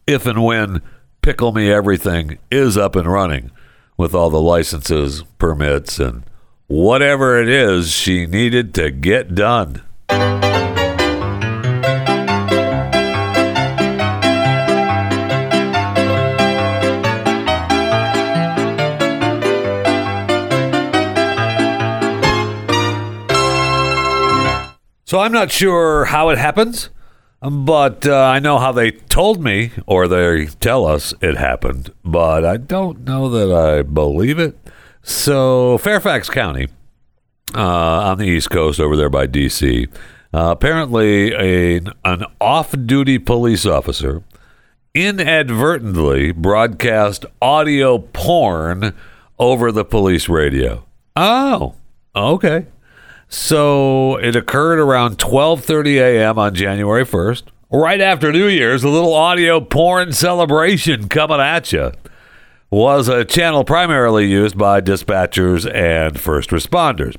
if 0.07 0.25
and 0.25 0.43
when 0.43 0.81
Pickle 1.21 1.53
Me 1.53 1.71
Everything 1.71 2.39
is 2.51 2.79
up 2.79 2.97
and 2.97 3.07
running 3.07 3.51
with 3.99 4.15
all 4.15 4.31
the 4.31 4.41
licenses, 4.41 5.25
permits, 5.37 5.99
and 5.99 6.23
whatever 6.69 7.39
it 7.39 7.49
is 7.49 7.91
she 7.91 8.27
needed 8.27 8.73
to 8.75 8.91
get 8.91 9.35
done. 9.35 9.83
So 25.11 25.19
I'm 25.19 25.33
not 25.33 25.51
sure 25.51 26.05
how 26.05 26.29
it 26.29 26.39
happens, 26.39 26.89
but 27.41 28.07
uh, 28.07 28.27
I 28.27 28.39
know 28.39 28.59
how 28.59 28.71
they 28.71 28.93
told 28.93 29.43
me, 29.43 29.73
or 29.85 30.07
they 30.07 30.47
tell 30.47 30.87
us 30.87 31.13
it 31.21 31.37
happened, 31.37 31.93
but 32.05 32.45
I 32.45 32.59
don't 32.59 33.01
know 33.01 33.29
that 33.29 33.53
I 33.53 33.83
believe 33.83 34.39
it. 34.39 34.57
So, 35.03 35.79
Fairfax 35.79 36.31
County 36.31 36.69
uh, 37.57 37.61
on 37.61 38.19
the 38.19 38.27
East 38.27 38.51
Coast 38.51 38.79
over 38.79 38.95
there 38.95 39.11
by 39.11 39.27
D.C., 39.27 39.89
uh, 40.33 40.51
apparently 40.53 41.33
a, 41.33 41.81
an 42.05 42.25
off 42.41 42.73
duty 42.87 43.19
police 43.19 43.67
officer 43.67 44.23
inadvertently 44.95 46.31
broadcast 46.31 47.27
audio 47.43 47.99
porn 47.99 48.95
over 49.41 49.73
the 49.73 49.85
police 49.85 50.29
radio. 50.29 50.87
Oh, 51.17 51.75
okay. 52.15 52.67
So 53.31 54.17
it 54.17 54.35
occurred 54.35 54.81
around 54.81 55.19
12:30 55.19 56.01
a.m. 56.01 56.37
on 56.37 56.53
January 56.53 57.05
1st, 57.07 57.45
right 57.71 58.01
after 58.01 58.33
New 58.33 58.49
Year's. 58.49 58.83
A 58.83 58.89
little 58.89 59.15
audio 59.15 59.61
porn 59.61 60.13
celebration 60.13 61.09
coming 61.09 61.41
at 61.41 61.73
you. 61.73 61.93
Was 62.71 63.09
a 63.09 63.25
channel 63.25 63.65
primarily 63.65 64.27
used 64.27 64.59
by 64.59 64.81
dispatchers 64.81 65.73
and 65.73 66.21
first 66.21 66.51
responders. 66.51 67.17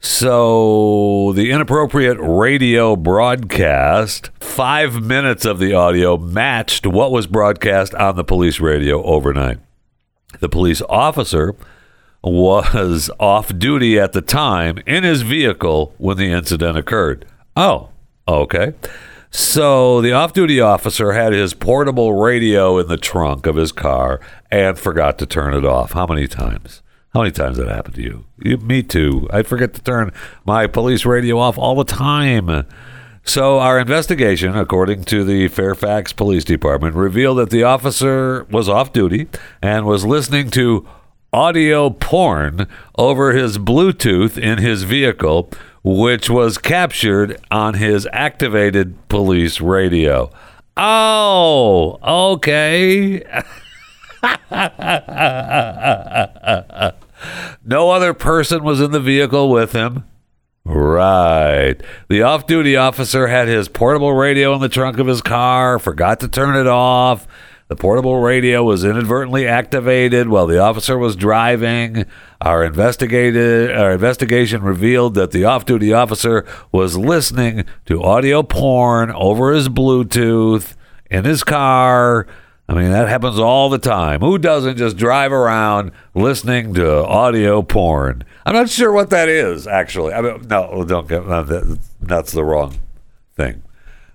So 0.00 1.34
the 1.34 1.50
inappropriate 1.50 2.16
radio 2.18 2.96
broadcast, 2.96 4.30
five 4.40 5.02
minutes 5.02 5.44
of 5.44 5.58
the 5.58 5.74
audio 5.74 6.16
matched 6.16 6.86
what 6.86 7.12
was 7.12 7.26
broadcast 7.26 7.94
on 7.94 8.16
the 8.16 8.24
police 8.24 8.60
radio 8.60 9.02
overnight. 9.02 9.58
The 10.38 10.48
police 10.48 10.80
officer 10.88 11.54
was 12.22 13.10
off 13.20 13.56
duty 13.58 13.98
at 13.98 14.12
the 14.12 14.22
time 14.22 14.78
in 14.86 15.04
his 15.04 15.22
vehicle 15.22 15.94
when 15.98 16.16
the 16.16 16.32
incident 16.32 16.76
occurred. 16.76 17.26
Oh, 17.56 17.90
okay. 18.28 18.74
So 19.30 20.00
the 20.00 20.12
off 20.12 20.32
duty 20.32 20.60
officer 20.60 21.12
had 21.12 21.32
his 21.32 21.54
portable 21.54 22.14
radio 22.14 22.78
in 22.78 22.88
the 22.88 22.96
trunk 22.96 23.46
of 23.46 23.56
his 23.56 23.70
car 23.70 24.20
and 24.50 24.78
forgot 24.78 25.18
to 25.18 25.26
turn 25.26 25.54
it 25.54 25.64
off. 25.64 25.92
How 25.92 26.06
many 26.06 26.26
times? 26.26 26.82
How 27.14 27.20
many 27.20 27.32
times 27.32 27.56
that 27.56 27.68
happened 27.68 27.96
to 27.96 28.02
you? 28.02 28.24
you? 28.38 28.56
Me 28.58 28.82
too. 28.82 29.28
I 29.32 29.42
forget 29.42 29.74
to 29.74 29.82
turn 29.82 30.12
my 30.44 30.66
police 30.66 31.04
radio 31.04 31.38
off 31.38 31.58
all 31.58 31.76
the 31.76 31.84
time. 31.84 32.66
So, 33.22 33.58
our 33.58 33.78
investigation, 33.78 34.56
according 34.56 35.04
to 35.04 35.24
the 35.24 35.48
Fairfax 35.48 36.12
Police 36.12 36.44
Department, 36.44 36.96
revealed 36.96 37.38
that 37.38 37.50
the 37.50 37.64
officer 37.64 38.44
was 38.50 38.68
off 38.68 38.92
duty 38.92 39.28
and 39.60 39.86
was 39.86 40.06
listening 40.06 40.50
to 40.50 40.88
audio 41.32 41.90
porn 41.90 42.66
over 42.96 43.32
his 43.32 43.58
Bluetooth 43.58 44.36
in 44.36 44.58
his 44.58 44.82
vehicle, 44.82 45.50
which 45.82 46.28
was 46.28 46.58
captured 46.58 47.38
on 47.50 47.74
his 47.74 48.08
activated 48.12 49.08
police 49.08 49.60
radio. 49.60 50.30
Oh, 50.76 51.98
okay. 52.02 53.22
no 57.64 57.90
other 57.90 58.14
person 58.14 58.62
was 58.62 58.80
in 58.80 58.90
the 58.90 59.00
vehicle 59.00 59.50
with 59.50 59.72
him. 59.72 60.04
Right. 60.64 61.76
The 62.08 62.22
off 62.22 62.46
duty 62.46 62.76
officer 62.76 63.26
had 63.26 63.48
his 63.48 63.68
portable 63.68 64.12
radio 64.12 64.54
in 64.54 64.60
the 64.60 64.68
trunk 64.68 64.98
of 64.98 65.06
his 65.06 65.22
car, 65.22 65.78
forgot 65.78 66.20
to 66.20 66.28
turn 66.28 66.54
it 66.54 66.66
off. 66.66 67.26
The 67.70 67.76
portable 67.76 68.18
radio 68.20 68.64
was 68.64 68.82
inadvertently 68.82 69.46
activated 69.46 70.28
while 70.28 70.48
the 70.48 70.58
officer 70.58 70.98
was 70.98 71.14
driving. 71.14 72.04
Our 72.40 72.64
investigated 72.64 73.70
our 73.70 73.92
investigation 73.92 74.62
revealed 74.62 75.14
that 75.14 75.30
the 75.30 75.44
off-duty 75.44 75.92
officer 75.92 76.44
was 76.72 76.96
listening 76.96 77.64
to 77.86 78.02
audio 78.02 78.42
porn 78.42 79.12
over 79.12 79.52
his 79.52 79.68
Bluetooth 79.68 80.74
in 81.12 81.24
his 81.24 81.44
car 81.44 82.26
I 82.68 82.74
mean, 82.74 82.92
that 82.92 83.08
happens 83.08 83.36
all 83.36 83.68
the 83.68 83.78
time. 83.78 84.20
Who 84.20 84.38
doesn't 84.38 84.76
just 84.76 84.96
drive 84.96 85.32
around 85.32 85.90
listening 86.14 86.74
to 86.74 87.04
audio 87.04 87.62
porn? 87.62 88.22
I'm 88.46 88.54
not 88.54 88.68
sure 88.68 88.92
what 88.92 89.10
that 89.10 89.28
is, 89.28 89.66
actually. 89.66 90.12
I 90.12 90.20
mean, 90.20 90.42
no, 90.48 90.84
don't 90.84 91.08
get 91.08 91.26
that, 91.26 91.80
that's 92.00 92.30
the 92.30 92.44
wrong 92.44 92.78
thing. 93.34 93.62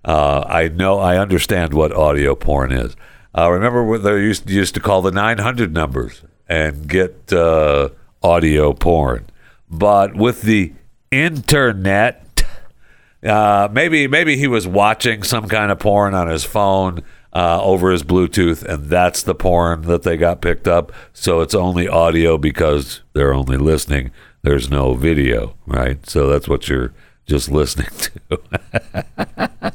Uh, 0.05 0.45
I 0.47 0.69
know, 0.69 0.99
I 0.99 1.17
understand 1.17 1.73
what 1.73 1.91
audio 1.91 2.33
porn 2.33 2.71
is. 2.71 2.95
Uh, 3.37 3.51
remember 3.51 3.83
what 3.83 4.03
they 4.03 4.11
used, 4.11 4.49
used 4.49 4.73
to 4.75 4.79
call 4.79 5.01
the 5.01 5.11
900 5.11 5.73
numbers 5.73 6.21
and 6.47 6.87
get 6.87 7.33
uh, 7.33 7.89
audio 8.23 8.73
porn. 8.73 9.25
But 9.69 10.15
with 10.15 10.43
the 10.43 10.73
internet, 11.11 12.43
uh, 13.23 13.67
maybe 13.71 14.07
maybe 14.07 14.37
he 14.37 14.47
was 14.47 14.67
watching 14.67 15.23
some 15.23 15.47
kind 15.47 15.71
of 15.71 15.79
porn 15.79 16.13
on 16.13 16.27
his 16.27 16.43
phone 16.43 17.03
uh, 17.33 17.61
over 17.61 17.91
his 17.91 18.03
Bluetooth, 18.03 18.63
and 18.63 18.85
that's 18.85 19.23
the 19.23 19.35
porn 19.35 19.81
that 19.83 20.03
they 20.03 20.15
got 20.15 20.41
picked 20.41 20.67
up. 20.67 20.91
So 21.11 21.41
it's 21.41 21.55
only 21.55 21.87
audio 21.87 22.37
because 22.37 23.01
they're 23.13 23.33
only 23.33 23.57
listening. 23.57 24.11
There's 24.43 24.69
no 24.69 24.93
video, 24.93 25.55
right? 25.65 26.07
So 26.07 26.29
that's 26.29 26.47
what 26.47 26.69
you're 26.69 26.93
just 27.25 27.49
listening 27.49 27.89
to. 28.29 29.71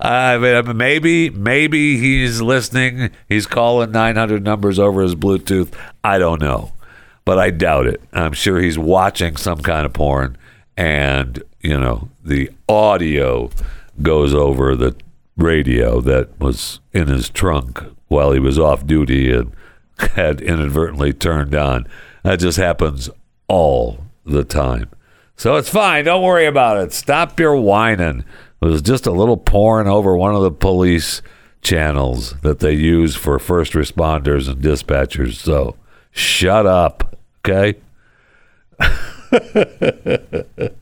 I 0.00 0.38
mean, 0.38 0.76
maybe, 0.76 1.30
maybe 1.30 1.98
he's 1.98 2.40
listening. 2.40 3.10
He's 3.28 3.46
calling 3.46 3.90
900 3.90 4.44
numbers 4.44 4.78
over 4.78 5.02
his 5.02 5.14
Bluetooth. 5.14 5.72
I 6.04 6.18
don't 6.18 6.40
know, 6.40 6.72
but 7.24 7.38
I 7.38 7.50
doubt 7.50 7.86
it. 7.86 8.00
I'm 8.12 8.32
sure 8.32 8.60
he's 8.60 8.78
watching 8.78 9.36
some 9.36 9.60
kind 9.60 9.84
of 9.86 9.92
porn, 9.92 10.36
and 10.76 11.42
you 11.60 11.78
know, 11.78 12.08
the 12.24 12.50
audio 12.68 13.50
goes 14.00 14.32
over 14.34 14.76
the 14.76 14.94
radio 15.36 16.00
that 16.00 16.38
was 16.38 16.80
in 16.92 17.08
his 17.08 17.28
trunk 17.28 17.82
while 18.08 18.32
he 18.32 18.40
was 18.40 18.58
off 18.58 18.86
duty 18.86 19.32
and 19.32 19.52
had 20.14 20.40
inadvertently 20.40 21.12
turned 21.12 21.54
on. 21.54 21.86
That 22.22 22.38
just 22.38 22.58
happens 22.58 23.10
all 23.48 23.98
the 24.24 24.44
time. 24.44 24.90
So 25.36 25.56
it's 25.56 25.68
fine. 25.68 26.04
Don't 26.04 26.22
worry 26.22 26.46
about 26.46 26.78
it. 26.78 26.92
Stop 26.92 27.38
your 27.38 27.56
whining. 27.56 28.24
It 28.60 28.66
was 28.66 28.82
just 28.82 29.06
a 29.06 29.12
little 29.12 29.36
porn 29.36 29.86
over 29.86 30.16
one 30.16 30.34
of 30.34 30.42
the 30.42 30.50
police 30.50 31.22
channels 31.62 32.34
that 32.42 32.58
they 32.60 32.72
use 32.72 33.14
for 33.16 33.38
first 33.38 33.72
responders 33.72 34.48
and 34.48 34.62
dispatchers. 34.62 35.34
So 35.34 35.76
shut 36.10 36.66
up, 36.66 37.18
okay? 37.44 37.76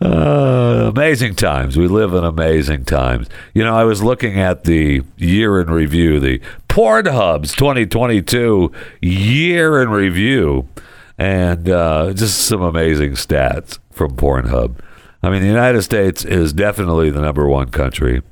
Uh, 0.00 0.92
amazing 0.94 1.34
times. 1.34 1.76
We 1.76 1.88
live 1.88 2.12
in 2.12 2.24
amazing 2.24 2.84
times. 2.84 3.28
You 3.54 3.64
know, 3.64 3.74
I 3.74 3.84
was 3.84 4.02
looking 4.02 4.38
at 4.38 4.64
the 4.64 5.02
year 5.16 5.60
in 5.60 5.70
review, 5.70 6.20
the 6.20 6.40
Pornhub's 6.68 7.54
2022 7.54 8.72
year 9.00 9.80
in 9.80 9.90
review, 9.90 10.68
and 11.16 11.68
uh, 11.68 12.12
just 12.14 12.40
some 12.46 12.62
amazing 12.62 13.12
stats 13.12 13.78
from 13.90 14.16
Pornhub. 14.16 14.76
I 15.22 15.30
mean, 15.30 15.42
the 15.42 15.48
United 15.48 15.82
States 15.82 16.24
is 16.24 16.52
definitely 16.52 17.10
the 17.10 17.20
number 17.20 17.48
one 17.48 17.68
country. 17.70 18.22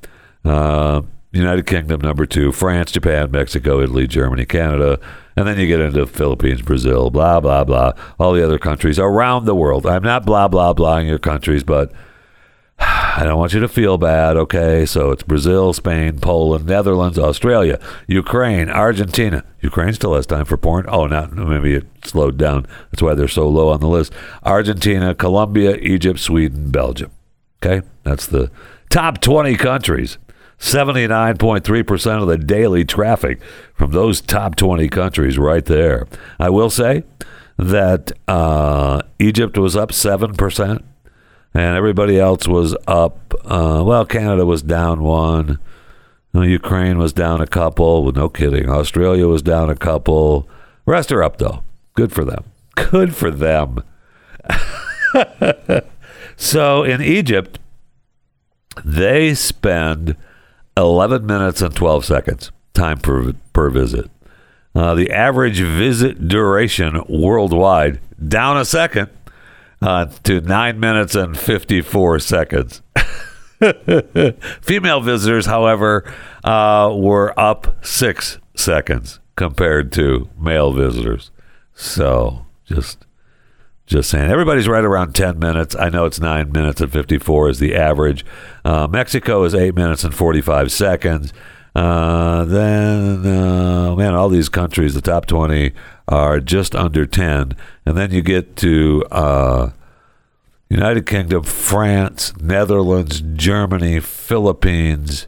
Uh, 0.45 1.02
United 1.33 1.66
Kingdom 1.66 2.00
number 2.00 2.25
two, 2.25 2.52
France, 2.52 2.93
Japan, 2.93 3.31
Mexico, 3.31 3.81
Italy, 3.81 4.07
Germany, 4.07 4.47
Canada, 4.47 4.99
and 5.37 5.47
then 5.47 5.59
you 5.59 5.66
get 5.66 5.81
into 5.81 6.07
Philippines, 6.07 6.62
Brazil, 6.62 7.11
blah, 7.11 7.40
blah, 7.40 7.64
blah, 7.64 7.93
all 8.19 8.33
the 8.33 8.45
other 8.45 8.59
countries 8.59 8.99
around 8.99 9.45
the 9.45 9.55
world. 9.55 9.87
I'm 9.87 10.02
not 10.02 10.25
blah, 10.25 10.49
blah, 10.49 10.73
blahing 10.73 11.09
your 11.09 11.19
countries, 11.19 11.62
but 11.62 11.93
I 13.18 13.25
don't 13.25 13.38
want 13.38 13.54
you 13.54 13.61
to 13.61 13.68
feel 13.68 13.96
bad, 13.96 14.37
okay? 14.37 14.85
So 14.85 15.11
it's 15.11 15.23
Brazil, 15.23 15.73
Spain, 15.73 16.20
Poland, 16.20 16.66
Netherlands, 16.66 17.18
Australia, 17.18 17.80
Ukraine, 18.06 18.68
Argentina. 18.68 19.42
Ukraine 19.62 19.94
still 19.94 20.14
has 20.14 20.26
time 20.26 20.44
for 20.44 20.58
porn. 20.58 20.85
Oh, 20.87 21.06
not 21.06 21.32
maybe 21.32 21.73
it 21.73 21.87
slowed 22.04 22.37
down. 22.37 22.66
That's 22.90 23.00
why 23.00 23.14
they're 23.14 23.26
so 23.26 23.49
low 23.49 23.70
on 23.70 23.80
the 23.80 23.88
list. 23.88 24.12
Argentina, 24.42 25.14
Colombia, 25.14 25.76
Egypt, 25.76 26.20
Sweden, 26.20 26.70
Belgium. 26.70 27.11
Okay? 27.62 27.87
That's 28.02 28.26
the 28.26 28.50
top 28.90 29.23
20 29.23 29.56
countries. 29.56 30.18
79.3% 30.58 32.20
of 32.20 32.28
the 32.28 32.37
daily 32.37 32.85
traffic 32.85 33.40
from 33.73 33.92
those 33.92 34.20
top 34.20 34.56
20 34.56 34.90
countries 34.90 35.38
right 35.38 35.64
there. 35.64 36.06
I 36.38 36.50
will 36.50 36.70
say 36.70 37.04
that 37.56 38.12
uh, 38.28 39.00
Egypt 39.18 39.56
was 39.56 39.75
up 39.75 39.90
7%, 39.90 40.82
and 41.56 41.75
everybody 41.75 42.20
else 42.20 42.46
was 42.46 42.76
up. 42.86 43.32
Uh, 43.46 43.82
well, 43.84 44.04
Canada 44.04 44.44
was 44.44 44.62
down 44.62 45.02
one. 45.02 45.58
Ukraine 46.34 46.98
was 46.98 47.14
down 47.14 47.40
a 47.40 47.46
couple. 47.46 48.12
no 48.12 48.28
kidding. 48.28 48.68
Australia 48.68 49.26
was 49.26 49.40
down 49.40 49.70
a 49.70 49.75
couple. 49.75 50.46
Rest 50.84 51.10
are 51.10 51.22
up, 51.22 51.38
though. 51.38 51.62
Good 51.94 52.12
for 52.12 52.26
them. 52.26 52.44
Good 52.75 53.16
for 53.16 53.30
them. 53.30 53.82
so 56.36 56.82
in 56.82 57.00
Egypt, 57.00 57.58
they 58.84 59.32
spend 59.32 60.14
11 60.76 61.25
minutes 61.25 61.62
and 61.62 61.75
12 61.75 62.04
seconds 62.04 62.52
time 62.75 62.98
per, 62.98 63.32
per 63.54 63.70
visit. 63.70 64.10
Uh, 64.75 64.94
the 64.94 65.10
average 65.10 65.60
visit 65.60 66.28
duration 66.28 67.02
worldwide 67.08 67.98
down 68.28 68.58
a 68.58 68.64
second 68.66 69.08
uh, 69.83 70.06
to 70.25 70.40
nine 70.40 70.80
minutes 70.80 71.14
and 71.14 71.38
54 71.38 72.18
seconds. 72.21 72.83
Female 74.61 75.00
visitors, 75.00 75.47
however, 75.47 76.04
uh, 76.45 76.92
were 76.95 77.38
up 77.38 77.85
six 77.85 78.38
seconds 78.54 79.21
compared 79.37 79.92
to 79.92 80.28
male 80.38 80.73
visitors. 80.73 81.30
So 81.75 82.47
just 82.64 83.04
just 83.87 84.11
saying, 84.11 84.28
everybody's 84.28 84.66
right 84.66 84.85
around 84.85 85.14
10 85.14 85.38
minutes. 85.38 85.76
I 85.76 85.90
know 85.90 86.06
it's 86.06 86.18
9 86.18 86.50
minutes 86.50 86.80
and 86.80 86.90
54 86.90 87.50
is 87.50 87.59
the 87.61 87.76
average. 87.76 88.26
Uh, 88.64 88.88
Mexico 88.88 89.45
is 89.45 89.54
8 89.54 89.76
minutes 89.76 90.02
and 90.02 90.12
45 90.12 90.73
seconds. 90.73 91.33
Uh, 91.73 92.45
then, 92.47 93.25
uh, 93.25 93.95
man, 93.95 94.14
all 94.14 94.28
these 94.28 94.49
countries, 94.49 94.95
the 94.95 95.00
top 95.00 95.26
20 95.26 95.73
are 96.08 96.40
just 96.40 96.75
under 96.75 97.06
10. 97.06 97.56
And 97.84 97.96
then 97.96 98.12
you 98.12 98.22
get 98.22 98.56
to 98.56 99.04
uh, 99.10 99.70
United 100.68 101.06
Kingdom, 101.06 101.42
France, 101.42 102.36
Netherlands, 102.40 103.20
Germany, 103.20 104.00
Philippines, 104.00 105.26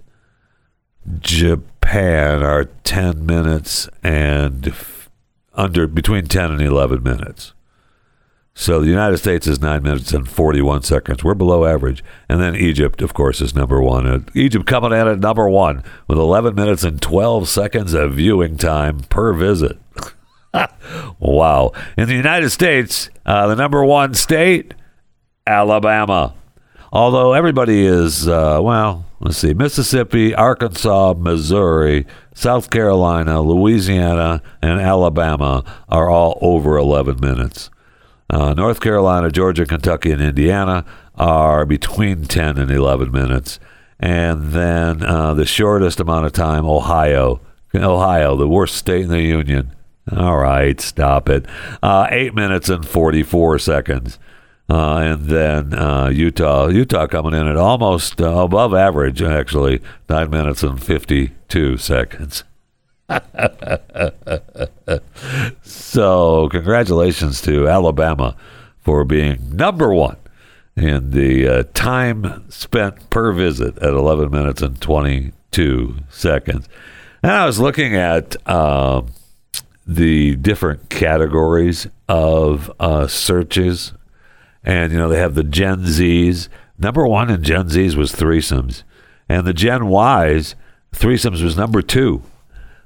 Japan 1.21 2.43
are 2.43 2.65
10 2.65 3.25
minutes 3.25 3.89
and 4.03 4.75
under 5.55 5.87
between 5.87 6.27
10 6.27 6.53
and 6.53 6.63
11 6.63 7.03
minutes. 7.03 7.55
So 8.55 8.81
the 8.81 8.89
United 8.89 9.19
States 9.19 9.47
is 9.47 9.61
nine 9.61 9.85
minutes 9.85 10.13
and 10.13 10.29
41 10.29 10.83
seconds. 10.83 11.23
We're 11.23 11.35
below 11.35 11.65
average. 11.65 12.03
And 12.29 12.41
then 12.41 12.57
Egypt, 12.57 13.03
of 13.03 13.15
course, 13.15 13.41
is 13.41 13.55
number 13.55 13.81
one. 13.81 14.07
Uh, 14.07 14.21
Egypt 14.35 14.67
coming 14.67 14.91
in 14.91 15.07
at 15.07 15.21
number 15.21 15.49
one 15.49 15.85
with 16.09 16.19
11 16.19 16.57
minutes 16.57 16.83
and 16.83 17.01
12 17.01 17.49
seconds 17.49 17.95
of 17.95 18.15
viewing 18.15 18.57
time 18.57 19.01
per 19.09 19.33
visit. 19.33 19.79
wow. 21.19 21.73
In 21.97 22.09
the 22.09 22.15
United 22.15 22.51
States, 22.51 23.11
uh, 23.27 23.47
the 23.47 23.57
number 23.57 23.85
one 23.85 24.15
state, 24.15 24.75
Alabama. 25.47 26.35
Although 26.93 27.35
everybody 27.35 27.85
is, 27.85 28.27
uh, 28.27 28.61
well, 28.63 29.05
let's 29.21 29.37
see, 29.37 29.53
Mississippi, 29.53 30.35
Arkansas, 30.35 31.15
Missouri, 31.19 32.07
South 32.35 32.71
Carolina, 32.71 33.43
Louisiana, 33.43 34.43
and 34.63 34.81
Alabama 34.81 35.65
are 35.89 36.09
all 36.09 36.39
over 36.41 36.79
11 36.79 37.21
minutes. 37.21 37.71
Uh, 38.31 38.55
North 38.55 38.81
Carolina, 38.81 39.31
Georgia, 39.31 39.67
Kentucky, 39.67 40.13
and 40.13 40.23
Indiana 40.23 40.85
are 41.15 41.67
between 41.67 42.25
10 42.25 42.59
and 42.59 42.71
11 42.71 43.11
minutes. 43.11 43.59
And 44.01 44.53
then 44.53 45.03
uh, 45.03 45.35
the 45.35 45.47
shortest 45.47 45.99
amount 46.01 46.27
of 46.27 46.33
time, 46.33 46.65
Ohio. 46.65 47.41
Ohio, 47.75 48.35
the 48.37 48.49
worst 48.49 48.77
state 48.77 49.03
in 49.03 49.09
the 49.09 49.21
union. 49.21 49.73
All 50.17 50.39
right, 50.39 50.81
stop 50.81 51.29
it. 51.29 51.47
Uh, 51.83 52.07
eight 52.11 52.35
minutes 52.35 52.69
and 52.69 52.87
44 52.87 53.59
seconds. 53.59 54.19
Uh, 54.71 54.97
and 54.97 55.23
then 55.25 55.73
uh, 55.73 56.09
Utah, 56.09 56.69
Utah 56.69 57.07
coming 57.07 57.33
in 57.33 57.47
at 57.47 57.57
almost 57.57 58.21
uh, 58.21 58.43
above 58.43 58.75
average, 58.75 59.23
actually, 59.23 59.81
nine 60.09 60.31
minutes 60.31 60.63
and 60.63 60.83
52 60.83 61.79
seconds. 61.79 62.45
so, 65.63 66.49
congratulations 66.51 67.41
to 67.41 67.67
Alabama 67.67 68.37
for 68.79 69.05
being 69.05 69.57
number 69.57 69.95
one 69.95 70.19
in 70.77 71.11
the 71.11 71.49
uh, 71.49 71.63
time 71.73 72.45
spent 72.51 73.09
per 73.09 73.33
visit 73.33 73.79
at 73.79 73.95
11 73.95 74.31
minutes 74.31 74.61
and 74.61 74.79
22 74.81 75.97
seconds. 76.11 76.69
And 77.23 77.33
I 77.33 77.47
was 77.47 77.59
looking 77.59 77.97
at 77.97 78.37
uh, 78.47 79.03
the 79.89 80.37
different 80.37 80.91
categories 80.91 81.87
of 82.09 82.71
uh, 82.79 83.07
searches, 83.07 83.95
and 84.63 84.93
you 84.93 84.99
know 84.99 85.09
they 85.09 85.19
have 85.19 85.35
the 85.35 85.43
Gen 85.43 85.85
Zs. 85.85 86.49
Number 86.79 87.07
one 87.07 87.31
in 87.31 87.43
Gen 87.43 87.69
Zs 87.69 87.97
was 87.97 88.13
threesomes, 88.13 88.83
and 89.29 89.47
the 89.47 89.55
Gen 89.55 89.87
Ys 89.87 90.55
threesomes 90.93 91.43
was 91.43 91.57
number 91.57 91.81
two. 91.81 92.23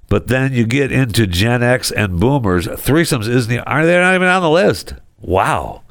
But 0.08 0.28
then 0.28 0.52
you 0.52 0.64
get 0.64 0.92
into 0.92 1.26
Gen 1.26 1.62
X 1.62 1.90
and 1.90 2.20
Boomers, 2.20 2.66
threesomes 2.66 3.28
isn't 3.28 3.58
are 3.60 3.84
they 3.84 3.98
not 3.98 4.14
even 4.14 4.28
on 4.28 4.42
the 4.42 4.50
list? 4.50 4.94
Wow. 5.20 5.82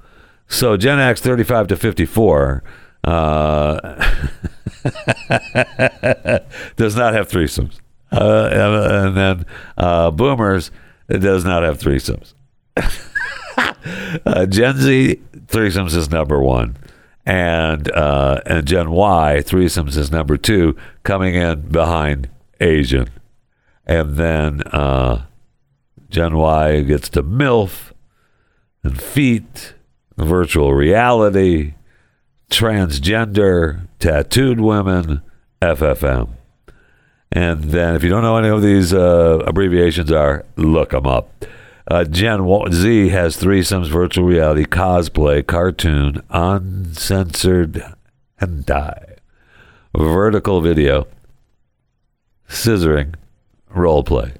So 0.47 0.77
Gen 0.77 0.99
X 0.99 1.21
35 1.21 1.67
to 1.67 1.75
54 1.75 2.63
uh, 3.03 3.73
does 6.75 6.95
not 6.95 7.13
have 7.13 7.29
threesomes. 7.29 7.79
Uh, 8.11 8.49
and, 8.51 8.93
and 8.93 9.17
then 9.17 9.45
uh, 9.77 10.11
Boomers 10.11 10.71
it 11.11 11.19
does 11.19 11.43
not 11.43 11.63
have 11.63 11.77
threesomes. 11.77 12.33
uh, 14.25 14.45
Gen 14.45 14.77
Z 14.77 15.21
threesomes 15.47 15.95
is 15.95 16.09
number 16.09 16.41
one, 16.41 16.77
and 17.25 17.91
uh, 17.91 18.41
and 18.45 18.65
Gen 18.65 18.91
Y 18.91 19.41
threesomes 19.45 19.97
is 19.97 20.11
number 20.11 20.37
two, 20.37 20.75
coming 21.03 21.35
in 21.35 21.61
behind 21.69 22.29
Asian, 22.61 23.09
and 23.85 24.15
then 24.15 24.61
uh, 24.67 25.25
Gen 26.09 26.37
Y 26.37 26.81
gets 26.81 27.09
to 27.09 27.23
MILF 27.23 27.91
and 28.83 28.99
feet, 29.01 29.73
virtual 30.17 30.73
reality, 30.73 31.73
transgender, 32.49 33.87
tattooed 33.99 34.61
women, 34.61 35.21
FFM. 35.61 36.29
And 37.31 37.63
then, 37.63 37.95
if 37.95 38.03
you 38.03 38.09
don't 38.09 38.23
know 38.23 38.37
any 38.37 38.49
of 38.49 38.61
these 38.61 38.93
uh, 38.93 39.39
abbreviations 39.45 40.11
are, 40.11 40.45
look 40.57 40.89
them 40.89 41.07
up. 41.07 41.45
Uh, 41.87 42.03
Gen 42.03 42.45
Z 42.71 43.09
has 43.09 43.37
threesomes, 43.37 43.87
virtual 43.89 44.25
reality, 44.25 44.65
cosplay, 44.65 45.45
cartoon, 45.45 46.21
uncensored 46.29 47.83
hentai, 48.41 49.17
vertical 49.97 50.61
video, 50.61 51.07
scissoring, 52.49 53.15
role 53.69 54.03
play. 54.03 54.33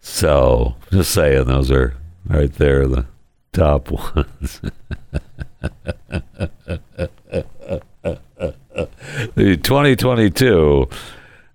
So, 0.00 0.74
just 0.90 1.12
saying, 1.12 1.44
those 1.44 1.70
are 1.70 1.94
right 2.26 2.52
there, 2.52 2.88
the 2.88 3.06
top 3.52 3.90
ones. 3.90 4.60
the 9.34 9.56
2022 9.62 10.88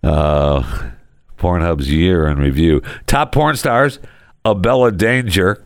uh, 0.07 0.91
Pornhub's 1.37 1.91
year 1.91 2.27
in 2.27 2.37
review. 2.39 2.81
Top 3.05 3.31
porn 3.31 3.55
stars, 3.55 3.99
Abella 4.45 4.91
Danger 4.91 5.63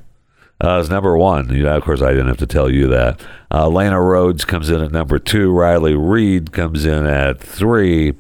uh, 0.64 0.80
is 0.80 0.90
number 0.90 1.18
one. 1.18 1.54
You 1.54 1.64
know, 1.64 1.78
of 1.78 1.84
course, 1.84 2.02
I 2.02 2.12
didn't 2.12 2.28
have 2.28 2.38
to 2.38 2.48
tell 2.48 2.70
you 2.70 2.88
that. 2.88 3.22
Uh, 3.50 3.68
Lena 3.68 3.98
Rhoades 3.98 4.46
comes 4.46 4.70
in 4.70 4.82
at 4.82 4.92
number 4.92 5.20
two. 5.20 5.52
Riley 5.52 5.96
Reid 5.96 6.52
comes 6.52 6.86
in 6.86 7.06
at 7.06 7.40
three. 7.40 8.14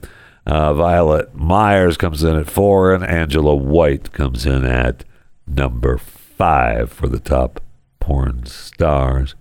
Uh, 0.46 0.74
Violet 0.74 1.36
Myers 1.36 1.98
comes 1.98 2.24
in 2.24 2.36
at 2.36 2.50
four. 2.50 2.94
And 2.94 3.04
Angela 3.04 3.56
White 3.56 4.12
comes 4.12 4.46
in 4.46 4.66
at 4.66 5.04
number 5.46 5.98
five 5.98 6.92
for 6.92 7.08
the 7.08 7.20
top 7.20 7.62
porn 8.00 8.46
stars. 8.46 9.36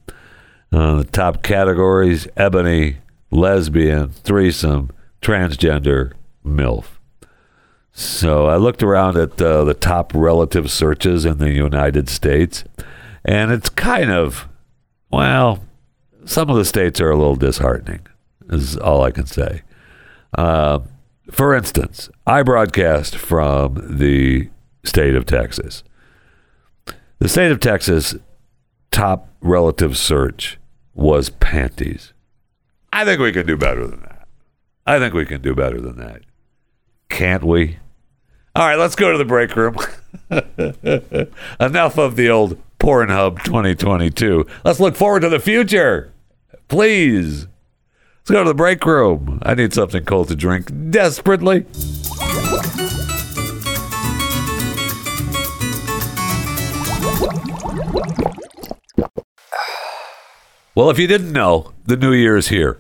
Uh, 0.73 0.97
the 0.97 1.05
top 1.05 1.43
categories 1.43 2.29
ebony, 2.37 2.99
lesbian, 3.31 4.11
threesome, 4.11 4.91
transgender, 5.23 6.13
MILF. 6.45 6.99
So 7.93 8.47
I 8.47 8.57
looked 8.57 8.83
around 8.83 9.17
at 9.17 9.41
uh, 9.41 9.65
the 9.65 9.75
top 9.75 10.13
relative 10.15 10.71
searches 10.71 11.25
in 11.25 11.39
the 11.39 11.53
United 11.53 12.09
States, 12.09 12.65
and 13.25 13.51
it's 13.51 13.69
kind 13.69 14.11
of, 14.11 14.49
well, 15.11 15.65
some 16.25 16.49
of 16.49 16.57
the 16.57 16.65
states 16.65 17.01
are 17.01 17.11
a 17.11 17.17
little 17.17 17.37
disheartening, 17.37 18.07
is 18.49 18.77
all 18.77 19.03
I 19.03 19.11
can 19.11 19.27
say. 19.27 19.63
Uh, 20.37 20.81
for 21.31 21.55
instance, 21.55 22.09
I 22.27 22.43
broadcast 22.43 23.17
from 23.17 23.99
the 23.99 24.49
state 24.85 25.15
of 25.15 25.27
Texas. 25.27 25.83
The 27.19 27.29
state 27.29 27.51
of 27.51 27.61
Texas 27.61 28.15
top 28.91 29.29
relative 29.41 29.97
search 29.97 30.59
was 30.95 31.31
panties. 31.31 32.13
I 32.93 33.05
think 33.05 33.21
we 33.21 33.33
can 33.33 33.47
do 33.47 33.57
better 33.57 33.87
than 33.87 34.01
that. 34.03 34.27
I 34.87 34.99
think 34.99 35.15
we 35.15 35.25
can 35.25 35.41
do 35.41 35.55
better 35.55 35.81
than 35.81 35.97
that. 35.99 36.23
Can't 37.11 37.45
we? 37.45 37.77
All 38.57 38.67
right, 38.67 38.79
let's 38.79 38.95
go 38.95 39.13
to 39.13 39.19
the 39.19 39.25
break 39.27 39.55
room. 39.55 39.77
Enough 41.61 41.99
of 41.99 42.17
the 42.17 42.31
old 42.31 42.59
Pornhub 42.79 43.45
2022. 43.45 44.47
Let's 44.65 44.81
look 44.81 44.97
forward 44.97 45.21
to 45.21 45.29
the 45.29 45.39
future. 45.39 46.13
Please. 46.69 47.47
Let's 48.21 48.31
go 48.31 48.45
to 48.45 48.49
the 48.49 48.55
break 48.55 48.87
room. 48.87 49.41
I 49.43 49.55
need 49.55 49.75
something 49.75 50.05
cold 50.05 50.29
to 50.29 50.37
drink 50.37 50.71
desperately. 50.91 51.67
Well, 60.77 60.89
if 60.89 61.01
you 61.01 61.09
didn't 61.09 61.33
know, 61.33 61.73
the 61.85 61.97
new 61.97 62.13
year 62.13 62.37
is 62.37 62.49
here. 62.49 62.79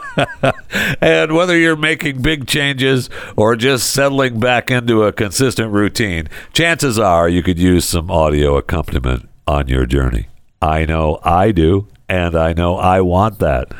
and 1.00 1.34
whether 1.34 1.56
you're 1.56 1.76
making 1.76 2.22
big 2.22 2.46
changes 2.46 3.10
or 3.36 3.56
just 3.56 3.90
settling 3.90 4.40
back 4.40 4.70
into 4.70 5.04
a 5.04 5.12
consistent 5.12 5.72
routine, 5.72 6.28
chances 6.52 6.98
are 6.98 7.28
you 7.28 7.42
could 7.42 7.58
use 7.58 7.84
some 7.84 8.10
audio 8.10 8.56
accompaniment 8.56 9.28
on 9.46 9.68
your 9.68 9.86
journey. 9.86 10.28
I 10.60 10.84
know 10.84 11.18
I 11.24 11.52
do, 11.52 11.88
and 12.08 12.36
I 12.36 12.52
know 12.52 12.76
I 12.76 13.00
want 13.00 13.38
that. 13.40 13.72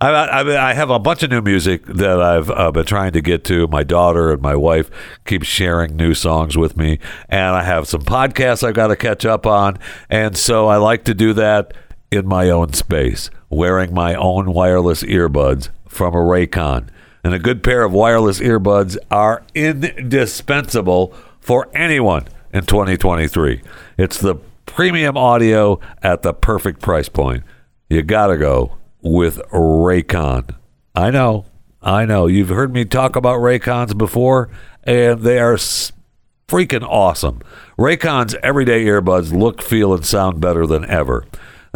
I, 0.00 0.10
I, 0.10 0.70
I 0.70 0.74
have 0.74 0.90
a 0.90 0.98
bunch 1.00 1.24
of 1.24 1.30
new 1.30 1.40
music 1.40 1.84
that 1.86 2.22
I've 2.22 2.50
uh, 2.50 2.70
been 2.70 2.84
trying 2.84 3.12
to 3.12 3.20
get 3.20 3.42
to. 3.44 3.66
My 3.66 3.82
daughter 3.82 4.32
and 4.32 4.40
my 4.40 4.54
wife 4.54 4.90
keep 5.24 5.42
sharing 5.42 5.96
new 5.96 6.14
songs 6.14 6.56
with 6.56 6.76
me, 6.76 7.00
and 7.28 7.56
I 7.56 7.64
have 7.64 7.88
some 7.88 8.02
podcasts 8.02 8.62
I've 8.62 8.74
got 8.74 8.88
to 8.88 8.96
catch 8.96 9.24
up 9.24 9.44
on, 9.46 9.78
and 10.08 10.36
so 10.36 10.68
I 10.68 10.76
like 10.76 11.04
to 11.04 11.14
do 11.14 11.32
that 11.34 11.74
in 12.12 12.26
my 12.26 12.48
own 12.48 12.72
space, 12.72 13.30
wearing 13.50 13.94
my 13.94 14.14
own 14.14 14.52
wireless 14.52 15.02
earbuds 15.02 15.70
from 15.86 16.14
a 16.14 16.18
Raycon. 16.18 16.88
And 17.24 17.34
a 17.34 17.38
good 17.38 17.62
pair 17.62 17.82
of 17.82 17.92
wireless 17.92 18.40
earbuds 18.40 18.96
are 19.10 19.42
indispensable 19.54 21.12
for 21.40 21.68
anyone 21.74 22.28
in 22.52 22.64
2023. 22.64 23.62
It's 23.96 24.18
the 24.18 24.36
premium 24.66 25.16
audio 25.16 25.80
at 26.02 26.22
the 26.22 26.32
perfect 26.32 26.80
price 26.80 27.08
point. 27.08 27.42
You 27.88 28.02
got 28.02 28.28
to 28.28 28.36
go 28.36 28.76
with 29.02 29.38
Raycon. 29.50 30.54
I 30.94 31.10
know. 31.10 31.46
I 31.80 32.04
know. 32.04 32.26
You've 32.26 32.48
heard 32.48 32.72
me 32.72 32.84
talk 32.84 33.16
about 33.16 33.40
Raycons 33.40 33.96
before, 33.96 34.50
and 34.84 35.20
they 35.20 35.38
are 35.38 35.56
freaking 36.48 36.82
awesome. 36.82 37.40
Raycon's 37.78 38.34
everyday 38.42 38.84
earbuds 38.84 39.36
look, 39.36 39.62
feel, 39.62 39.94
and 39.94 40.04
sound 40.04 40.40
better 40.40 40.66
than 40.66 40.84
ever. 40.86 41.24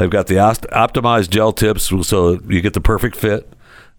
They've 0.03 0.11
got 0.11 0.27
the 0.27 0.35
optimized 0.35 1.31
gel 1.31 1.53
tips 1.53 1.85
so 2.09 2.41
you 2.49 2.61
get 2.61 2.73
the 2.73 2.81
perfect 2.81 3.15
fit. 3.15 3.49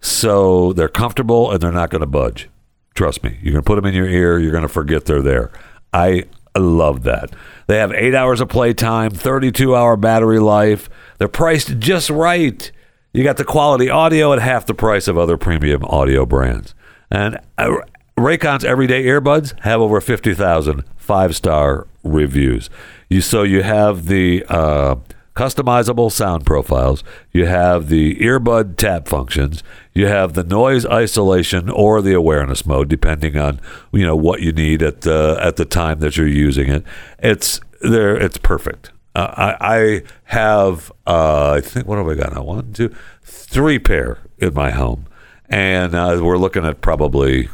So 0.01 0.73
they're 0.73 0.89
comfortable 0.89 1.49
and 1.49 1.61
they're 1.61 1.71
not 1.71 1.91
going 1.91 2.01
to 2.01 2.05
budge. 2.07 2.49
Trust 2.93 3.23
me. 3.23 3.39
You're 3.41 3.53
going 3.53 3.63
to 3.63 3.65
put 3.65 3.77
them 3.77 3.85
in 3.85 3.93
your 3.93 4.09
ear, 4.09 4.37
you're 4.37 4.51
going 4.51 4.63
to 4.63 4.67
forget 4.67 5.05
they're 5.05 5.21
there. 5.21 5.49
I 5.93 6.25
love 6.57 7.03
that. 7.03 7.29
They 7.67 7.77
have 7.77 7.93
eight 7.93 8.13
hours 8.13 8.41
of 8.41 8.49
playtime, 8.49 9.11
32 9.11 9.73
hour 9.73 9.95
battery 9.95 10.41
life. 10.41 10.89
They're 11.19 11.29
priced 11.29 11.79
just 11.79 12.09
right. 12.09 12.69
You 13.13 13.23
got 13.23 13.37
the 13.37 13.45
quality 13.45 13.89
audio 13.89 14.33
at 14.33 14.39
half 14.39 14.65
the 14.65 14.73
price 14.73 15.07
of 15.07 15.17
other 15.17 15.37
premium 15.37 15.85
audio 15.85 16.25
brands. 16.25 16.75
And 17.09 17.39
uh, 17.57 17.77
Raycon's 18.17 18.65
everyday 18.65 19.05
earbuds 19.05 19.57
have 19.61 19.79
over 19.79 20.01
50,000 20.01 20.83
five 20.97 21.33
star 21.33 21.87
reviews. 22.03 22.69
You 23.09 23.21
so 23.21 23.43
you 23.43 23.63
have 23.63 24.07
the 24.07 24.45
uh, 24.49 24.95
customizable 25.35 26.11
sound 26.11 26.45
profiles, 26.45 27.03
you 27.31 27.45
have 27.45 27.89
the 27.89 28.15
earbud 28.15 28.77
tap 28.77 29.07
functions, 29.07 29.63
you 29.93 30.07
have 30.07 30.33
the 30.33 30.43
noise 30.43 30.85
isolation 30.85 31.69
or 31.69 32.01
the 32.01 32.13
awareness 32.13 32.65
mode, 32.65 32.89
depending 32.89 33.37
on 33.37 33.59
you 33.91 34.05
know 34.05 34.15
what 34.15 34.41
you 34.41 34.51
need 34.51 34.81
at 34.81 35.01
the 35.01 35.37
at 35.41 35.55
the 35.55 35.65
time 35.65 35.99
that 35.99 36.17
you're 36.17 36.27
using 36.27 36.69
it. 36.69 36.83
It's 37.19 37.59
there. 37.81 38.15
It's 38.15 38.37
perfect. 38.37 38.91
Uh, 39.15 39.55
I, 39.59 39.75
I, 39.75 40.01
have 40.23 40.91
uh, 41.05 41.51
I 41.51 41.61
think 41.61 41.87
what 41.87 41.99
have 41.99 42.07
I 42.07 42.15
got 42.15 42.33
now? 42.33 42.43
One, 42.43 42.73
two, 42.73 42.93
three 43.21 43.77
pair 43.77 44.19
in 44.39 44.55
my 44.55 44.71
home, 44.71 45.05
and 45.49 45.93
uh, 45.93 46.19
we're 46.21 46.37
looking 46.37 46.65
at 46.65 46.81
probably 46.81 47.49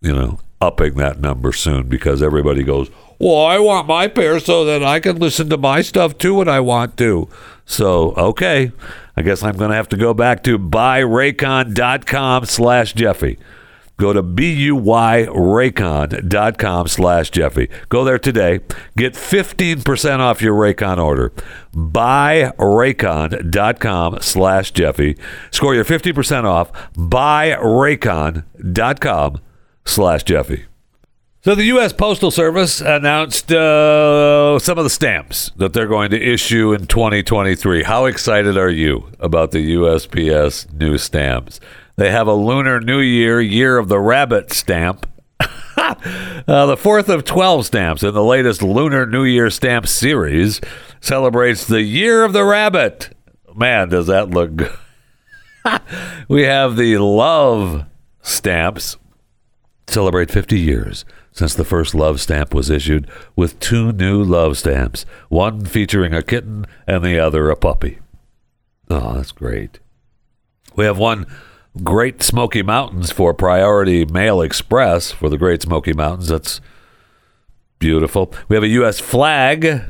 you 0.00 0.14
know 0.14 0.38
upping 0.60 0.94
that 0.94 1.20
number 1.20 1.52
soon 1.52 1.88
because 1.88 2.22
everybody 2.22 2.62
goes 2.62 2.88
well, 3.18 3.46
I 3.46 3.58
want 3.58 3.86
my 3.86 4.08
pair 4.08 4.38
so 4.40 4.66
that 4.66 4.84
I 4.84 5.00
can 5.00 5.16
listen 5.16 5.48
to 5.48 5.56
my 5.56 5.80
stuff 5.80 6.18
too 6.18 6.34
when 6.34 6.48
I 6.48 6.60
want 6.60 6.98
to. 6.98 7.30
So, 7.64 8.12
okay. 8.12 8.72
I 9.16 9.22
guess 9.22 9.42
I'm 9.42 9.56
going 9.56 9.70
to 9.70 9.76
have 9.76 9.88
to 9.88 9.96
go 9.96 10.12
back 10.12 10.42
to 10.42 10.58
buyraycon.com 10.58 12.44
slash 12.44 12.92
Jeffy. 12.92 13.38
Go 13.96 14.12
to 14.12 14.22
buyraycon.com 14.22 16.88
slash 16.88 17.30
Jeffy. 17.30 17.70
Go 17.88 18.04
there 18.04 18.18
today. 18.18 18.60
Get 18.98 19.14
15% 19.14 20.18
off 20.18 20.42
your 20.42 20.54
Raycon 20.54 21.02
order. 21.02 21.32
Buyraycon.com 21.74 24.18
slash 24.20 24.70
Jeffy. 24.72 25.16
Score 25.50 25.74
your 25.74 25.86
50% 25.86 26.44
off. 26.44 26.70
Buyraycon.com 26.92 29.40
slash 29.86 30.24
Jeffy. 30.24 30.64
So 31.46 31.54
the 31.54 31.64
U.S. 31.64 31.92
Postal 31.92 32.32
Service 32.32 32.80
announced 32.80 33.52
uh, 33.52 34.58
some 34.58 34.78
of 34.78 34.84
the 34.84 34.90
stamps 34.90 35.52
that 35.56 35.72
they're 35.72 35.86
going 35.86 36.10
to 36.10 36.20
issue 36.20 36.72
in 36.72 36.88
2023. 36.88 37.84
How 37.84 38.06
excited 38.06 38.58
are 38.58 38.68
you 38.68 39.12
about 39.20 39.52
the 39.52 39.74
USPS 39.76 40.72
new 40.72 40.98
stamps? 40.98 41.60
They 41.94 42.10
have 42.10 42.26
a 42.26 42.34
Lunar 42.34 42.80
New 42.80 42.98
Year, 42.98 43.40
Year 43.40 43.78
of 43.78 43.86
the 43.86 44.00
Rabbit 44.00 44.52
stamp. 44.52 45.06
uh, 45.76 46.66
the 46.66 46.76
fourth 46.76 47.08
of 47.08 47.24
12 47.24 47.66
stamps 47.66 48.02
in 48.02 48.12
the 48.12 48.24
latest 48.24 48.60
Lunar 48.60 49.06
New 49.06 49.22
Year 49.22 49.48
stamp 49.48 49.86
series 49.86 50.60
celebrates 51.00 51.64
the 51.64 51.82
Year 51.82 52.24
of 52.24 52.32
the 52.32 52.44
Rabbit. 52.44 53.14
Man, 53.54 53.88
does 53.88 54.08
that 54.08 54.30
look 54.30 54.56
good. 54.56 54.76
we 56.28 56.42
have 56.42 56.76
the 56.76 56.98
Love 56.98 57.86
stamps 58.20 58.96
celebrate 59.88 60.30
50 60.30 60.58
years 60.58 61.04
since 61.32 61.54
the 61.54 61.64
first 61.64 61.94
love 61.94 62.20
stamp 62.20 62.54
was 62.54 62.70
issued, 62.70 63.08
with 63.34 63.60
two 63.60 63.92
new 63.92 64.22
love 64.22 64.56
stamps, 64.56 65.04
one 65.28 65.64
featuring 65.64 66.14
a 66.14 66.22
kitten 66.22 66.64
and 66.86 67.04
the 67.04 67.18
other 67.18 67.50
a 67.50 67.56
puppy. 67.56 67.98
Oh, 68.88 69.14
that's 69.14 69.32
great. 69.32 69.78
We 70.74 70.84
have 70.84 70.98
one 70.98 71.26
Great 71.82 72.22
Smoky 72.22 72.62
Mountains 72.62 73.12
for 73.12 73.34
Priority 73.34 74.06
Mail 74.06 74.40
Express 74.40 75.12
for 75.12 75.28
the 75.28 75.36
Great 75.36 75.62
Smoky 75.62 75.92
Mountains. 75.92 76.28
That's 76.28 76.60
beautiful. 77.78 78.32
We 78.48 78.56
have 78.56 78.62
a 78.62 78.68
U.S. 78.68 78.98
flag 78.98 79.82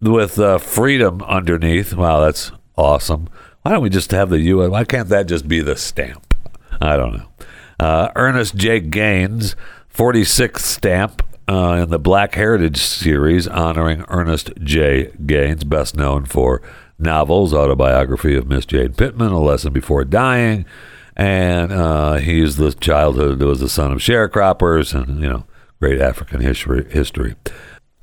with 0.00 0.38
uh, 0.38 0.58
freedom 0.58 1.22
underneath. 1.22 1.94
Wow, 1.94 2.20
that's 2.20 2.52
awesome. 2.76 3.28
Why 3.62 3.72
don't 3.72 3.82
we 3.82 3.90
just 3.90 4.12
have 4.12 4.30
the 4.30 4.40
U.S.? 4.40 4.70
Why 4.70 4.84
can't 4.84 5.08
that 5.08 5.26
just 5.26 5.48
be 5.48 5.60
the 5.60 5.76
stamp? 5.76 6.34
I 6.80 6.96
don't 6.96 7.16
know. 7.16 7.28
Uh, 7.78 8.10
Ernest 8.16 8.56
J. 8.56 8.80
Gaines 8.80 9.56
46th 9.94 10.60
stamp 10.60 11.22
uh, 11.48 11.80
in 11.82 11.90
the 11.90 11.98
Black 11.98 12.34
Heritage 12.34 12.78
series 12.78 13.46
honoring 13.46 14.04
Ernest 14.08 14.50
J. 14.62 15.12
Gaines, 15.24 15.64
best 15.64 15.96
known 15.96 16.24
for 16.24 16.60
novels, 16.98 17.54
autobiography 17.54 18.34
of 18.36 18.46
Miss 18.48 18.66
Jane 18.66 18.92
Pittman, 18.92 19.32
A 19.32 19.40
Lesson 19.40 19.72
Before 19.72 20.04
Dying, 20.04 20.66
and 21.16 21.72
uh, 21.72 22.14
he's 22.14 22.56
the 22.56 22.72
childhood 22.72 23.40
was 23.40 23.60
the 23.60 23.68
son 23.68 23.92
of 23.92 23.98
sharecroppers 23.98 24.94
and 24.94 25.22
you 25.22 25.28
know 25.28 25.44
great 25.80 26.00
African 26.00 26.40
history. 26.40 26.90
History. 26.90 27.34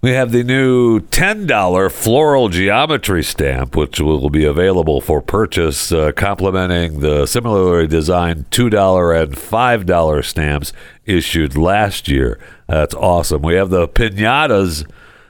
We 0.03 0.11
have 0.11 0.33
the 0.33 0.43
new 0.43 0.99
$10 0.99 1.89
floral 1.89 2.49
geometry 2.49 3.23
stamp, 3.23 3.77
which 3.77 4.01
will 4.01 4.29
be 4.29 4.43
available 4.43 4.99
for 4.99 5.21
purchase, 5.21 5.93
uh, 5.93 6.11
complementing 6.11 6.99
the 6.99 7.25
similarly 7.25 7.87
designed 7.87 8.49
$2 8.49 9.23
and 9.23 9.33
$5 9.33 10.25
stamps 10.25 10.73
issued 11.05 11.55
last 11.55 12.09
year. 12.09 12.37
That's 12.67 12.93
awesome. 12.93 13.43
We 13.43 13.53
have 13.53 13.69
the 13.69 13.87
pinatas, 13.87 14.85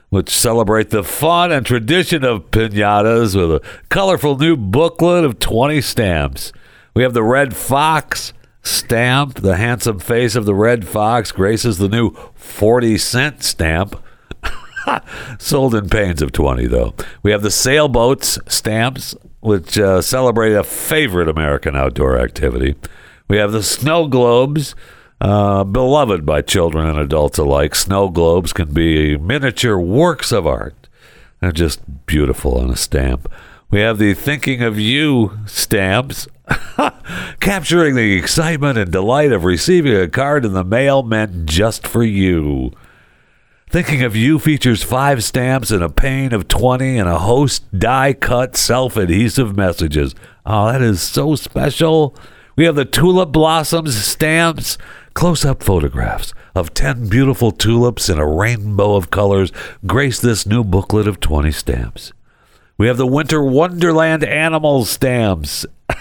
which 0.10 0.32
celebrate 0.32 0.90
the 0.90 1.04
fun 1.04 1.52
and 1.52 1.64
tradition 1.64 2.26
of 2.26 2.50
pinatas 2.50 3.36
with 3.36 3.52
a 3.52 3.62
colorful 3.90 4.40
new 4.40 4.58
booklet 4.58 5.24
of 5.24 5.38
20 5.38 5.82
stamps. 5.82 6.52
We 6.96 7.04
have 7.04 7.14
the 7.14 7.22
Red 7.22 7.56
Fox 7.56 8.34
stamp. 8.64 9.36
The 9.36 9.58
handsome 9.58 10.00
face 10.00 10.36
of 10.36 10.46
the 10.46 10.56
Red 10.56 10.88
Fox 10.88 11.32
graces 11.32 11.78
the 11.78 11.90
new 11.90 12.16
40 12.34 12.98
cent 12.98 13.44
stamp 13.44 14.04
Sold 15.40 15.76
in 15.76 15.90
panes 15.90 16.22
of 16.22 16.32
20, 16.32 16.68
though. 16.68 16.94
We 17.22 17.32
have 17.32 17.42
the 17.42 17.52
sailboats 17.52 18.40
stamps, 18.48 19.16
which 19.40 19.78
uh, 19.78 20.02
celebrate 20.02 20.54
a 20.54 20.64
favorite 20.64 21.30
American 21.30 21.76
outdoor 21.76 22.20
activity. 22.20 22.76
We 23.28 23.38
have 23.38 23.52
the 23.52 23.64
snow 23.64 24.08
globes, 24.08 24.76
uh, 25.22 25.64
beloved 25.64 26.26
by 26.26 26.42
children 26.42 26.88
and 26.88 27.00
adults 27.00 27.38
alike. 27.38 27.76
Snow 27.76 28.10
globes 28.10 28.54
can 28.54 28.74
be 28.74 29.18
miniature 29.18 29.80
works 29.80 30.32
of 30.32 30.46
art. 30.46 30.88
They're 31.40 31.52
just 31.52 32.06
beautiful 32.06 32.58
on 32.58 32.70
a 32.70 32.76
stamp. 32.76 33.32
We 33.70 33.80
have 33.82 33.98
the 33.98 34.14
Thinking 34.14 34.62
of 34.62 34.80
You 34.80 35.40
stamps, 35.46 36.28
capturing 37.40 37.96
the 37.96 38.16
excitement 38.16 38.78
and 38.78 38.92
delight 38.92 39.32
of 39.32 39.44
receiving 39.44 39.96
a 39.96 40.08
card 40.08 40.46
in 40.46 40.54
the 40.54 40.64
mail 40.64 41.02
meant 41.02 41.46
just 41.46 41.88
for 41.88 42.04
you. 42.04 42.72
Thinking 43.74 44.04
of 44.04 44.16
You 44.16 44.38
features 44.38 44.84
five 44.84 45.24
stamps 45.24 45.72
and 45.72 45.82
a 45.82 45.90
pane 45.90 46.32
of 46.32 46.48
20 46.48 47.00
and 47.00 47.10
a 47.10 47.18
host 47.18 47.64
die 47.76 48.14
cut 48.14 48.56
self 48.56 48.96
adhesive 48.96 49.58
messages. 49.58 50.14
Oh, 50.46 50.72
that 50.72 50.84
is 50.84 51.02
so 51.02 51.34
special. 51.34 52.16
We 52.56 52.66
have 52.66 52.76
the 52.76 52.86
Tulip 52.86 53.32
Blossoms 53.32 53.96
stamps, 53.96 54.78
close 55.16 55.44
up 55.44 55.64
photographs 55.64 56.36
of 56.54 56.76
10 56.76 57.10
beautiful 57.10 57.50
tulips 57.50 58.10
in 58.10 58.20
a 58.20 58.28
rainbow 58.28 58.96
of 58.96 59.10
colors 59.10 59.52
grace 59.88 60.22
this 60.22 60.46
new 60.46 60.64
booklet 60.64 61.08
of 61.08 61.20
20 61.20 61.52
stamps. 61.52 62.14
We 62.78 62.86
have 62.86 62.98
the 62.98 63.08
Winter 63.08 63.44
Wonderland 63.44 64.24
animal 64.24 64.86
stamps. 64.86 65.66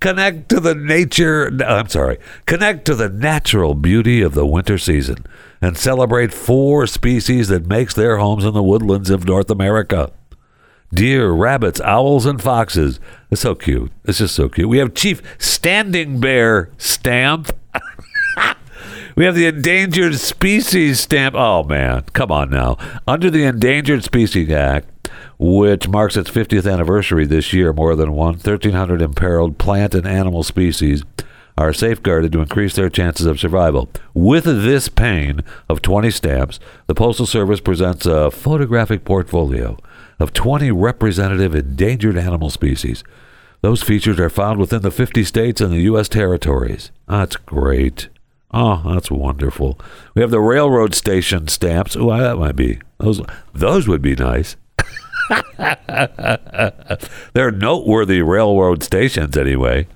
connect 0.00 0.48
to 0.48 0.58
the 0.58 0.74
nature, 0.74 1.52
I'm 1.64 1.88
sorry, 1.88 2.18
connect 2.46 2.84
to 2.86 2.96
the 2.96 3.08
natural 3.08 3.74
beauty 3.74 4.22
of 4.22 4.34
the 4.34 4.44
winter 4.44 4.76
season 4.76 5.24
and 5.60 5.76
celebrate 5.76 6.32
four 6.32 6.86
species 6.86 7.48
that 7.48 7.66
makes 7.66 7.94
their 7.94 8.18
homes 8.18 8.44
in 8.44 8.54
the 8.54 8.62
woodlands 8.62 9.10
of 9.10 9.24
North 9.26 9.50
America. 9.50 10.12
deer, 10.94 11.30
rabbits, 11.32 11.80
owls, 11.80 12.26
and 12.26 12.40
foxes. 12.40 13.00
It's 13.30 13.40
so 13.40 13.54
cute. 13.56 13.90
It's 14.04 14.18
just 14.18 14.34
so 14.36 14.48
cute. 14.48 14.68
We 14.68 14.78
have 14.78 14.94
Chief 14.94 15.20
Standing 15.38 16.20
Bear 16.20 16.70
stamp. 16.78 17.50
We 19.16 19.24
have 19.24 19.34
the 19.34 19.46
Endangered 19.46 20.16
Species 20.16 21.00
Stamp. 21.00 21.34
Oh, 21.34 21.62
man. 21.64 22.02
Come 22.12 22.30
on 22.30 22.50
now. 22.50 22.76
Under 23.08 23.30
the 23.30 23.44
Endangered 23.44 24.04
Species 24.04 24.50
Act, 24.50 25.08
which 25.38 25.88
marks 25.88 26.18
its 26.18 26.28
50th 26.30 26.70
anniversary 26.70 27.24
this 27.24 27.50
year, 27.54 27.72
more 27.72 27.96
than 27.96 28.12
one 28.12 28.34
1,300 28.34 29.00
imperiled 29.00 29.56
plant 29.56 29.94
and 29.94 30.06
animal 30.06 30.42
species 30.42 31.02
are 31.58 31.72
safeguarded 31.72 32.32
to 32.32 32.40
increase 32.40 32.74
their 32.74 32.90
chances 32.90 33.26
of 33.26 33.40
survival. 33.40 33.88
With 34.14 34.44
this 34.44 34.88
pain 34.88 35.42
of 35.68 35.82
20 35.82 36.10
stamps, 36.10 36.60
the 36.86 36.94
Postal 36.94 37.26
Service 37.26 37.60
presents 37.60 38.06
a 38.06 38.30
photographic 38.30 39.04
portfolio 39.04 39.78
of 40.18 40.32
20 40.32 40.70
representative 40.70 41.54
endangered 41.54 42.16
animal 42.18 42.50
species. 42.50 43.04
Those 43.62 43.82
features 43.82 44.20
are 44.20 44.30
found 44.30 44.58
within 44.60 44.82
the 44.82 44.90
50 44.90 45.24
states 45.24 45.60
and 45.60 45.72
the 45.72 45.80
U.S. 45.82 46.08
territories. 46.08 46.90
That's 47.08 47.36
great. 47.36 48.08
Oh, 48.52 48.82
that's 48.94 49.10
wonderful. 49.10 49.78
We 50.14 50.22
have 50.22 50.30
the 50.30 50.40
railroad 50.40 50.94
station 50.94 51.48
stamps. 51.48 51.96
Oh, 51.96 52.16
that 52.16 52.38
might 52.38 52.56
be 52.56 52.78
those. 52.98 53.20
Those 53.52 53.88
would 53.88 54.02
be 54.02 54.14
nice. 54.14 54.56
They're 57.32 57.50
noteworthy 57.50 58.22
railroad 58.22 58.82
stations, 58.82 59.36
anyway. 59.36 59.88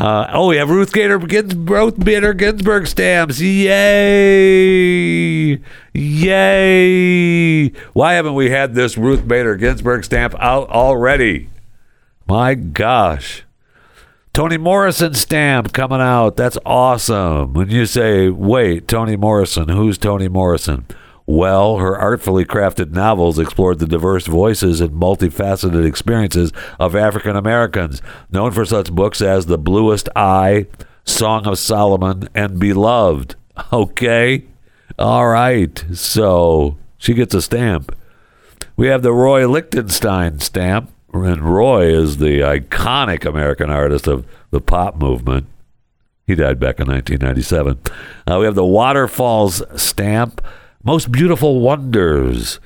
Uh, 0.00 0.26
oh, 0.32 0.46
we 0.48 0.56
have 0.56 0.70
Ruth 0.70 0.94
Gator 0.94 1.18
Gins- 1.18 1.54
Ruth 1.54 2.02
Bader 2.02 2.32
Ginsburg 2.32 2.86
stamps. 2.86 3.38
Yay! 3.38 3.70
Yay! 5.92 7.68
Why 7.92 8.14
haven't 8.14 8.32
we 8.34 8.48
had 8.48 8.74
this 8.74 8.96
Ruth 8.96 9.28
Bader 9.28 9.56
Ginsburg 9.56 10.04
stamp 10.04 10.34
out 10.38 10.70
already? 10.70 11.50
My 12.26 12.54
gosh. 12.54 13.44
Toni 14.32 14.56
Morrison 14.56 15.12
stamp 15.12 15.74
coming 15.74 16.00
out. 16.00 16.34
That's 16.36 16.56
awesome. 16.64 17.52
When 17.52 17.68
you 17.68 17.84
say, 17.84 18.30
wait, 18.30 18.88
Toni 18.88 19.16
Morrison, 19.16 19.68
who's 19.68 19.98
Toni 19.98 20.28
Morrison? 20.28 20.86
Well, 21.30 21.76
her 21.76 21.96
artfully 21.96 22.44
crafted 22.44 22.90
novels 22.90 23.38
explored 23.38 23.78
the 23.78 23.86
diverse 23.86 24.26
voices 24.26 24.80
and 24.80 24.90
multifaceted 24.90 25.86
experiences 25.86 26.52
of 26.80 26.96
African 26.96 27.36
Americans, 27.36 28.02
known 28.32 28.50
for 28.50 28.64
such 28.64 28.90
books 28.90 29.22
as 29.22 29.46
The 29.46 29.56
Bluest 29.56 30.08
Eye, 30.16 30.66
Song 31.04 31.46
of 31.46 31.60
Solomon, 31.60 32.28
and 32.34 32.58
Beloved. 32.58 33.36
Okay? 33.72 34.44
All 34.98 35.28
right. 35.28 35.84
So 35.94 36.76
she 36.98 37.14
gets 37.14 37.32
a 37.32 37.42
stamp. 37.42 37.94
We 38.76 38.88
have 38.88 39.02
the 39.02 39.12
Roy 39.12 39.46
Lichtenstein 39.46 40.40
stamp, 40.40 40.90
and 41.12 41.42
Roy 41.42 41.94
is 41.94 42.16
the 42.16 42.40
iconic 42.40 43.24
American 43.24 43.70
artist 43.70 44.08
of 44.08 44.26
the 44.50 44.60
pop 44.60 44.96
movement. 44.96 45.46
He 46.26 46.34
died 46.34 46.58
back 46.58 46.80
in 46.80 46.88
1997. 46.88 47.78
Uh, 48.26 48.38
we 48.40 48.46
have 48.46 48.56
the 48.56 48.64
Waterfalls 48.64 49.62
stamp, 49.80 50.40
Most 50.82 51.12
Beautiful 51.12 51.60
Wonders. 51.60 52.58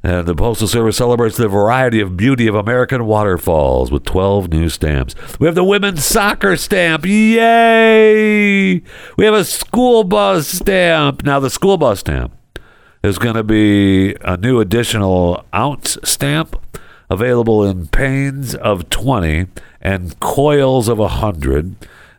And 0.00 0.24
the 0.24 0.36
Postal 0.36 0.68
Service 0.68 0.96
celebrates 0.96 1.36
the 1.36 1.48
variety 1.48 1.98
of 1.98 2.16
beauty 2.16 2.46
of 2.46 2.54
American 2.54 3.06
waterfalls 3.06 3.90
with 3.90 4.04
12 4.04 4.48
new 4.50 4.68
stamps. 4.68 5.16
We 5.40 5.46
have 5.46 5.56
the 5.56 5.64
women's 5.64 6.04
soccer 6.04 6.56
stamp. 6.56 7.04
Yay! 7.04 8.82
We 9.16 9.24
have 9.24 9.34
a 9.34 9.44
school 9.44 10.04
bus 10.04 10.46
stamp. 10.46 11.24
Now, 11.24 11.40
the 11.40 11.50
school 11.50 11.76
bus 11.76 11.98
stamp 12.00 12.36
is 13.02 13.18
going 13.18 13.34
to 13.34 13.42
be 13.42 14.14
a 14.20 14.36
new 14.36 14.60
additional 14.60 15.44
ounce 15.52 15.98
stamp 16.04 16.62
available 17.10 17.64
in 17.64 17.88
panes 17.88 18.54
of 18.54 18.88
20 18.90 19.46
and 19.80 20.20
coils 20.20 20.86
of 20.86 20.98
100. 20.98 21.74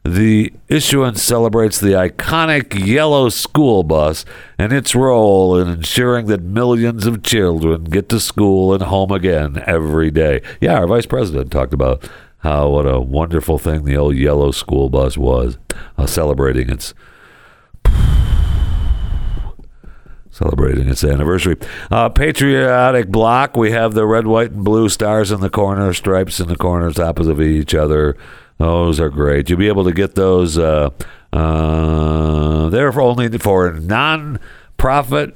The 0.08 0.54
issuance 0.70 1.22
celebrates 1.22 1.82
the 1.82 1.90
iconic 1.90 2.86
yellow 2.86 3.28
school 3.28 3.84
bus 3.84 4.24
and 4.58 4.72
its 4.72 4.96
role 4.96 5.58
in 5.58 5.68
ensuring 5.68 6.28
that 6.28 6.42
millions 6.42 7.06
of 7.06 7.24
children 7.24 7.84
get 7.84 8.08
to 8.10 8.22
school 8.22 8.74
and 8.74 8.84
home 8.84 9.12
again 9.12 9.62
every 9.66 10.10
day. 10.10 10.42
Yeah, 10.62 10.76
our 10.76 10.88
vice 10.88 11.06
president 11.06 11.52
talked 11.52 11.74
about 11.74 12.10
how 12.38 12.70
what 12.70 12.88
a 12.88 13.02
wonderful 13.02 13.58
thing 13.58 13.84
the 13.84 13.98
old 13.98 14.16
yellow 14.16 14.52
school 14.52 14.90
bus 14.90 15.18
was, 15.18 15.58
uh, 15.98 16.06
celebrating 16.06 16.70
its 16.70 16.94
celebrating 20.32 20.88
its 20.88 21.04
anniversary. 21.04 21.58
Uh, 21.92 22.08
patriotic 22.08 23.10
block. 23.10 23.58
We 23.58 23.72
have 23.72 23.94
the 23.94 24.06
red, 24.06 24.26
white, 24.26 24.52
and 24.52 24.64
blue 24.64 24.88
stars 24.88 25.32
in 25.32 25.42
the 25.42 25.50
corner, 25.50 25.94
stripes 25.94 26.40
in 26.40 26.48
the 26.48 26.56
corners 26.56 26.98
opposite 26.98 27.32
of 27.32 27.42
each 27.42 27.76
other. 27.76 28.16
Those 28.58 29.00
are 29.00 29.10
great. 29.10 29.50
You'll 29.50 29.60
be 29.60 29.68
able 29.68 29.84
to 29.84 29.92
get 29.92 30.16
those. 30.16 30.58
Uh, 30.58 30.90
uh, 31.32 32.70
they're 32.70 33.00
only 33.00 33.30
for 33.38 33.72
non-profit, 33.74 35.36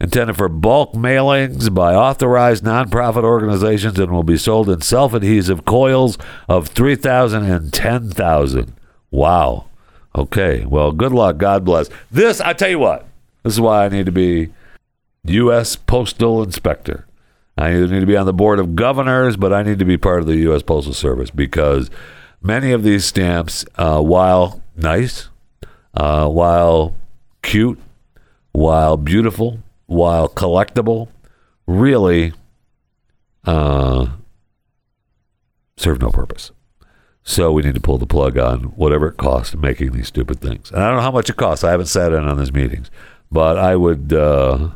intended 0.00 0.36
for 0.36 0.48
bulk 0.48 0.94
mailings 0.94 1.72
by 1.72 1.94
authorized 1.94 2.64
nonprofit 2.64 3.22
organizations, 3.22 3.98
and 3.98 4.10
will 4.10 4.24
be 4.24 4.36
sold 4.36 4.68
in 4.68 4.80
self-adhesive 4.80 5.64
coils 5.64 6.18
of 6.48 6.68
three 6.68 6.96
thousand 6.96 7.44
and 7.44 7.72
ten 7.72 8.10
thousand. 8.10 8.74
Wow. 9.10 9.66
Okay. 10.16 10.64
Well, 10.64 10.90
good 10.92 11.12
luck. 11.12 11.38
God 11.38 11.64
bless. 11.64 11.88
This 12.10 12.40
I 12.40 12.52
tell 12.54 12.70
you 12.70 12.78
what. 12.80 13.06
This 13.44 13.54
is 13.54 13.60
why 13.60 13.84
I 13.84 13.88
need 13.88 14.06
to 14.06 14.12
be 14.12 14.48
U.S. 15.24 15.76
Postal 15.76 16.42
Inspector. 16.42 17.06
I 17.56 17.72
either 17.72 17.88
need 17.88 18.00
to 18.00 18.06
be 18.06 18.16
on 18.16 18.26
the 18.26 18.32
board 18.32 18.58
of 18.58 18.76
governors, 18.76 19.36
but 19.36 19.52
I 19.52 19.62
need 19.62 19.78
to 19.78 19.84
be 19.84 19.96
part 19.96 20.20
of 20.20 20.26
the 20.26 20.36
U.S. 20.36 20.62
Postal 20.62 20.94
Service 20.94 21.30
because 21.30 21.90
many 22.40 22.72
of 22.72 22.82
these 22.82 23.04
stamps, 23.04 23.64
uh, 23.76 24.00
while 24.00 24.62
nice, 24.76 25.28
uh, 25.94 26.28
while 26.28 26.96
cute, 27.42 27.78
while 28.52 28.96
beautiful, 28.96 29.60
while 29.86 30.28
collectible, 30.28 31.08
really 31.66 32.32
uh, 33.44 34.06
serve 35.76 36.00
no 36.00 36.10
purpose. 36.10 36.50
So 37.22 37.52
we 37.52 37.62
need 37.62 37.74
to 37.74 37.80
pull 37.80 37.98
the 37.98 38.06
plug 38.06 38.38
on 38.38 38.64
whatever 38.76 39.08
it 39.08 39.18
costs 39.18 39.54
making 39.54 39.92
these 39.92 40.08
stupid 40.08 40.40
things. 40.40 40.70
And 40.70 40.82
I 40.82 40.86
don't 40.88 40.96
know 40.96 41.02
how 41.02 41.10
much 41.10 41.28
it 41.28 41.36
costs. 41.36 41.62
I 41.62 41.70
haven't 41.70 41.86
sat 41.86 42.12
in 42.12 42.24
on 42.24 42.38
these 42.38 42.52
meetings, 42.52 42.90
but 43.30 43.58
I 43.58 43.76
would 43.76 44.12
uh, 44.14 44.70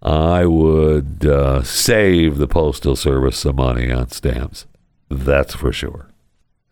I 0.00 0.46
would 0.46 1.26
uh, 1.26 1.62
save 1.62 2.38
the 2.38 2.48
postal 2.48 2.96
service 2.96 3.38
some 3.38 3.56
money 3.56 3.92
on 3.92 4.08
stamps. 4.08 4.66
That's 5.10 5.54
for 5.54 5.70
sure. 5.70 6.08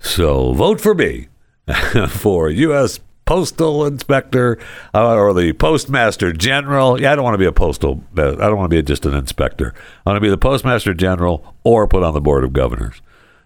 So 0.00 0.52
vote 0.52 0.80
for 0.80 0.94
me 0.94 1.28
for 2.08 2.50
U.S. 2.50 2.98
Postal 3.24 3.86
Inspector 3.86 4.58
uh, 4.92 5.14
or 5.14 5.32
the 5.32 5.52
Postmaster 5.52 6.32
General. 6.32 7.00
Yeah, 7.00 7.12
I 7.12 7.14
don't 7.14 7.22
want 7.22 7.34
to 7.34 7.38
be 7.38 7.46
a 7.46 7.52
postal. 7.52 8.02
I 8.16 8.32
don't 8.32 8.56
want 8.56 8.70
to 8.70 8.76
be 8.76 8.82
just 8.82 9.06
an 9.06 9.14
inspector. 9.14 9.72
I 10.04 10.10
want 10.10 10.16
to 10.16 10.20
be 10.20 10.30
the 10.30 10.36
Postmaster 10.38 10.94
General 10.94 11.54
or 11.62 11.86
put 11.86 12.02
on 12.02 12.12
the 12.12 12.20
Board 12.20 12.42
of 12.42 12.52
Governors. 12.52 13.00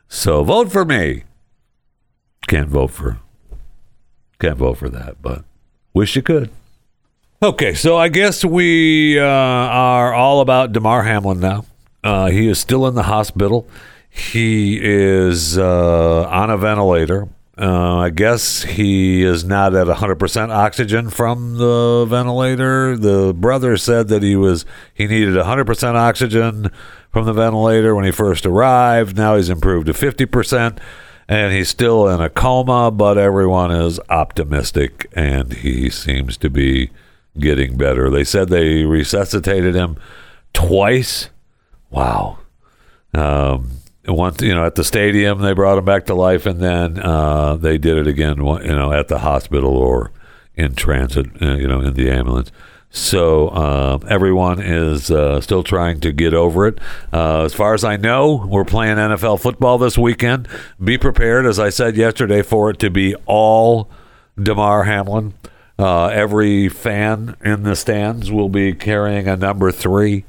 So 0.08 0.42
vote 0.42 0.72
for 0.72 0.84
me. 0.86 1.24
Can't 2.46 2.68
vote 2.68 2.92
for. 2.92 3.18
Can't 4.38 4.56
vote 4.56 4.78
for 4.78 4.88
that, 4.88 5.20
but 5.20 5.44
wish 5.92 6.16
you 6.16 6.22
could. 6.22 6.50
Okay, 7.42 7.74
so 7.74 7.96
I 7.96 8.08
guess 8.08 8.42
we 8.42 9.18
uh, 9.18 9.24
are 9.24 10.14
all 10.14 10.40
about 10.40 10.72
Damar 10.72 11.02
Hamlin 11.02 11.40
now. 11.40 11.66
Uh, 12.02 12.30
he 12.30 12.48
is 12.48 12.58
still 12.58 12.86
in 12.86 12.94
the 12.94 13.02
hospital. 13.02 13.66
He 14.14 14.78
is 14.80 15.58
uh, 15.58 16.28
on 16.30 16.48
a 16.48 16.56
ventilator. 16.56 17.28
Uh, 17.58 17.96
I 17.98 18.10
guess 18.10 18.62
he 18.62 19.24
is 19.24 19.44
not 19.44 19.74
at 19.74 19.88
100% 19.88 20.50
oxygen 20.50 21.10
from 21.10 21.58
the 21.58 22.06
ventilator. 22.08 22.96
The 22.96 23.34
brother 23.34 23.76
said 23.76 24.06
that 24.08 24.22
he 24.22 24.36
was 24.36 24.64
he 24.94 25.08
needed 25.08 25.34
100% 25.34 25.94
oxygen 25.96 26.70
from 27.10 27.26
the 27.26 27.32
ventilator 27.32 27.92
when 27.94 28.04
he 28.04 28.12
first 28.12 28.46
arrived. 28.46 29.16
Now 29.16 29.34
he's 29.34 29.50
improved 29.50 29.88
to 29.88 29.92
50% 29.92 30.78
and 31.28 31.52
he's 31.52 31.68
still 31.68 32.08
in 32.08 32.20
a 32.20 32.30
coma, 32.30 32.92
but 32.92 33.18
everyone 33.18 33.72
is 33.72 33.98
optimistic 34.08 35.08
and 35.12 35.54
he 35.54 35.90
seems 35.90 36.36
to 36.36 36.48
be 36.48 36.90
getting 37.36 37.76
better. 37.76 38.10
They 38.10 38.24
said 38.24 38.48
they 38.48 38.84
resuscitated 38.84 39.74
him 39.74 39.96
twice. 40.52 41.30
Wow. 41.90 42.38
Um, 43.12 43.70
once 44.06 44.42
you 44.42 44.54
know 44.54 44.64
at 44.64 44.74
the 44.74 44.84
stadium 44.84 45.40
they 45.40 45.52
brought 45.52 45.78
him 45.78 45.84
back 45.84 46.06
to 46.06 46.14
life 46.14 46.46
and 46.46 46.60
then 46.60 46.98
uh, 46.98 47.56
they 47.56 47.78
did 47.78 47.96
it 47.96 48.06
again 48.06 48.36
you 48.36 48.74
know 48.74 48.92
at 48.92 49.08
the 49.08 49.18
hospital 49.20 49.76
or 49.76 50.10
in 50.56 50.74
transit 50.74 51.26
uh, 51.42 51.54
you 51.54 51.66
know 51.66 51.80
in 51.80 51.94
the 51.94 52.10
ambulance. 52.10 52.50
So 52.90 53.48
uh, 53.48 53.98
everyone 54.08 54.60
is 54.60 55.10
uh, 55.10 55.40
still 55.40 55.64
trying 55.64 55.98
to 56.00 56.12
get 56.12 56.32
over 56.32 56.68
it. 56.68 56.78
Uh, 57.12 57.42
as 57.42 57.52
far 57.52 57.74
as 57.74 57.82
i 57.82 57.96
know 57.96 58.46
we're 58.46 58.64
playing 58.64 58.96
nfl 58.96 59.40
football 59.40 59.78
this 59.78 59.98
weekend. 59.98 60.48
Be 60.82 60.98
prepared 60.98 61.46
as 61.46 61.58
i 61.58 61.70
said 61.70 61.96
yesterday 61.96 62.42
for 62.42 62.70
it 62.70 62.78
to 62.80 62.90
be 62.90 63.14
all 63.26 63.90
damar 64.40 64.84
hamlin. 64.84 65.34
Uh, 65.76 66.06
every 66.06 66.68
fan 66.68 67.36
in 67.44 67.64
the 67.64 67.74
stands 67.74 68.30
will 68.30 68.48
be 68.48 68.72
carrying 68.74 69.26
a 69.26 69.34
number 69.34 69.72
three. 69.72 70.24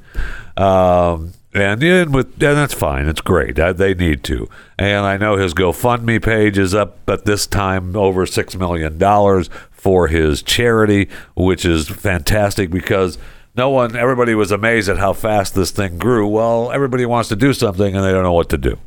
Um, 0.56 1.34
And, 1.56 1.82
and 1.82 2.14
with 2.14 2.32
and 2.34 2.56
that's 2.58 2.74
fine. 2.74 3.06
It's 3.06 3.22
great. 3.22 3.58
Uh, 3.58 3.72
They 3.72 3.94
need 3.94 4.22
to. 4.24 4.48
And 4.78 5.06
I 5.06 5.16
know 5.16 5.36
his 5.36 5.54
GoFundMe 5.54 6.22
page 6.22 6.58
is 6.58 6.74
up 6.74 6.98
at 7.08 7.24
this 7.24 7.46
time 7.46 7.96
over 7.96 8.26
six 8.26 8.54
million 8.54 8.98
dollars 8.98 9.48
for 9.70 10.08
his 10.08 10.42
charity, 10.42 11.08
which 11.34 11.64
is 11.64 11.88
fantastic 11.88 12.70
because 12.70 13.16
no 13.56 13.70
one, 13.70 13.96
everybody 13.96 14.34
was 14.34 14.50
amazed 14.50 14.90
at 14.90 14.98
how 14.98 15.14
fast 15.14 15.54
this 15.54 15.70
thing 15.70 15.96
grew. 15.96 16.28
Well, 16.28 16.70
everybody 16.72 17.06
wants 17.06 17.30
to 17.30 17.36
do 17.36 17.54
something 17.54 17.96
and 17.96 18.04
they 18.04 18.12
don't 18.12 18.22
know 18.22 18.34
what 18.34 18.50
to 18.50 18.58
do. 18.58 18.78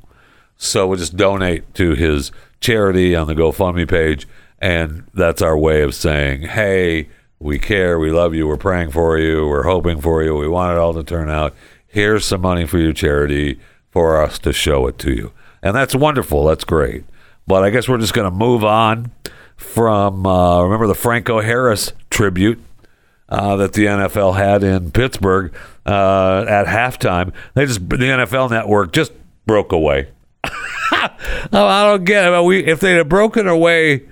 So 0.58 0.86
we'll 0.86 1.00
just 1.00 1.18
donate 1.18 1.74
to 1.76 1.96
his 1.96 2.32
charity 2.62 3.16
on 3.16 3.26
the 3.26 3.34
GoFundMe 3.34 3.90
page. 3.90 4.28
And 4.60 5.06
that's 5.14 5.42
our 5.42 5.58
way 5.58 5.82
of 5.82 5.96
saying, 5.96 6.42
hey, 6.44 7.10
we 7.40 7.58
care, 7.58 7.98
we 7.98 8.12
love 8.12 8.36
you, 8.36 8.46
we're 8.46 8.58
praying 8.58 8.92
for 8.92 9.18
you, 9.18 9.48
we're 9.48 9.64
hoping 9.64 10.02
for 10.02 10.22
you, 10.22 10.36
we 10.36 10.48
want 10.48 10.74
it 10.74 10.78
all 10.78 10.94
to 10.94 11.04
turn 11.04 11.30
out. 11.30 11.56
Here's 11.90 12.24
some 12.24 12.42
money 12.42 12.66
for 12.66 12.78
your 12.78 12.94
charity 12.94 13.60
for 13.90 14.22
us 14.22 14.40
to 14.40 14.54
show 14.54 14.88
it 14.88 14.98
to 15.00 15.12
you. 15.12 15.32
And 15.62 15.76
that's 15.76 15.96
wonderful. 15.96 16.46
That's 16.46 16.64
great. 16.64 17.04
But 17.48 17.64
I 17.64 17.72
guess 17.72 17.90
we're 17.90 17.98
just 17.98 18.14
going 18.14 18.30
to 18.30 18.36
move 18.36 18.64
on 18.64 19.12
from, 19.58 20.26
uh, 20.26 20.62
remember 20.62 20.88
the 20.88 20.96
Franco 20.96 21.42
Harris 21.42 21.92
tribute 22.10 22.60
uh, 23.28 23.56
that 23.58 23.74
the 23.74 23.86
NFL 23.86 24.38
had 24.38 24.64
in 24.64 24.92
Pittsburgh 24.92 25.54
uh, 25.86 26.46
at 26.48 26.68
halftime. 26.68 27.34
They 27.54 27.66
just 27.66 27.88
the 27.90 27.96
NFL 27.98 28.52
Network 28.52 28.92
just 28.94 29.12
broke 29.46 29.72
away. 29.72 30.10
oh, 30.44 31.10
I 31.52 31.86
don't 31.86 32.04
get 32.04 32.32
it. 32.32 32.44
We 32.44 32.66
if 32.66 32.80
they'd 32.80 32.98
have 32.98 33.10
broken 33.10 33.48
away 33.48 34.08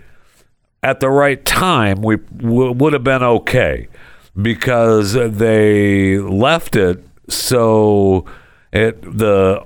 at 0.83 0.99
the 0.99 1.09
right 1.09 1.43
time, 1.43 2.01
we 2.01 2.17
w- 2.17 2.71
would 2.71 2.93
have 2.93 3.03
been 3.03 3.23
okay 3.23 3.87
because 4.39 5.13
they 5.13 6.19
left 6.19 6.75
it 6.75 7.03
so 7.29 8.25
it 8.71 9.01
the 9.01 9.65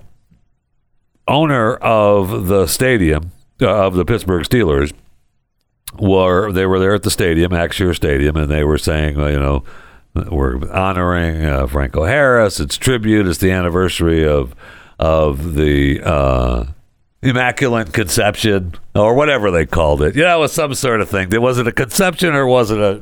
owner 1.28 1.76
of 1.76 2.48
the 2.48 2.68
stadium 2.68 3.32
uh, 3.62 3.86
of 3.86 3.96
the 3.96 4.06
Pittsburgh 4.06 4.44
Steelers 4.44 4.94
were 6.00 6.52
they 6.52 6.66
were 6.66 6.80
there 6.80 6.96
at 6.96 7.04
the 7.04 7.12
stadium, 7.12 7.52
Acrisure 7.52 7.96
Stadium, 7.96 8.36
and 8.38 8.50
they 8.50 8.64
were 8.64 8.78
saying, 8.78 9.18
well, 9.18 9.32
you 9.32 9.40
know, 9.40 9.64
we're 10.30 10.70
honoring 10.72 11.46
uh, 11.46 11.68
Franco 11.68 12.04
Harris. 12.04 12.60
It's 12.60 12.78
tribute. 12.78 13.28
It's 13.28 13.40
the 13.40 13.52
anniversary 13.52 14.26
of 14.26 14.56
of 15.00 15.56
the 15.56 16.02
uh, 16.04 16.66
Immaculate 17.22 17.94
Conception 17.94 18.76
or 18.96 19.16
whatever 19.16 19.52
they 19.52 19.66
called 19.66 20.02
it. 20.02 20.16
You 20.16 20.24
know, 20.24 20.38
it 20.38 20.42
was 20.42 20.54
some 20.54 20.74
sort 20.76 21.02
of 21.02 21.10
thing. 21.10 21.30
Was 21.42 21.58
it 21.58 21.68
a 21.68 21.72
conception 21.72 22.34
or 22.34 22.46
was 22.46 22.72
it 22.72 22.80
a 22.80 23.02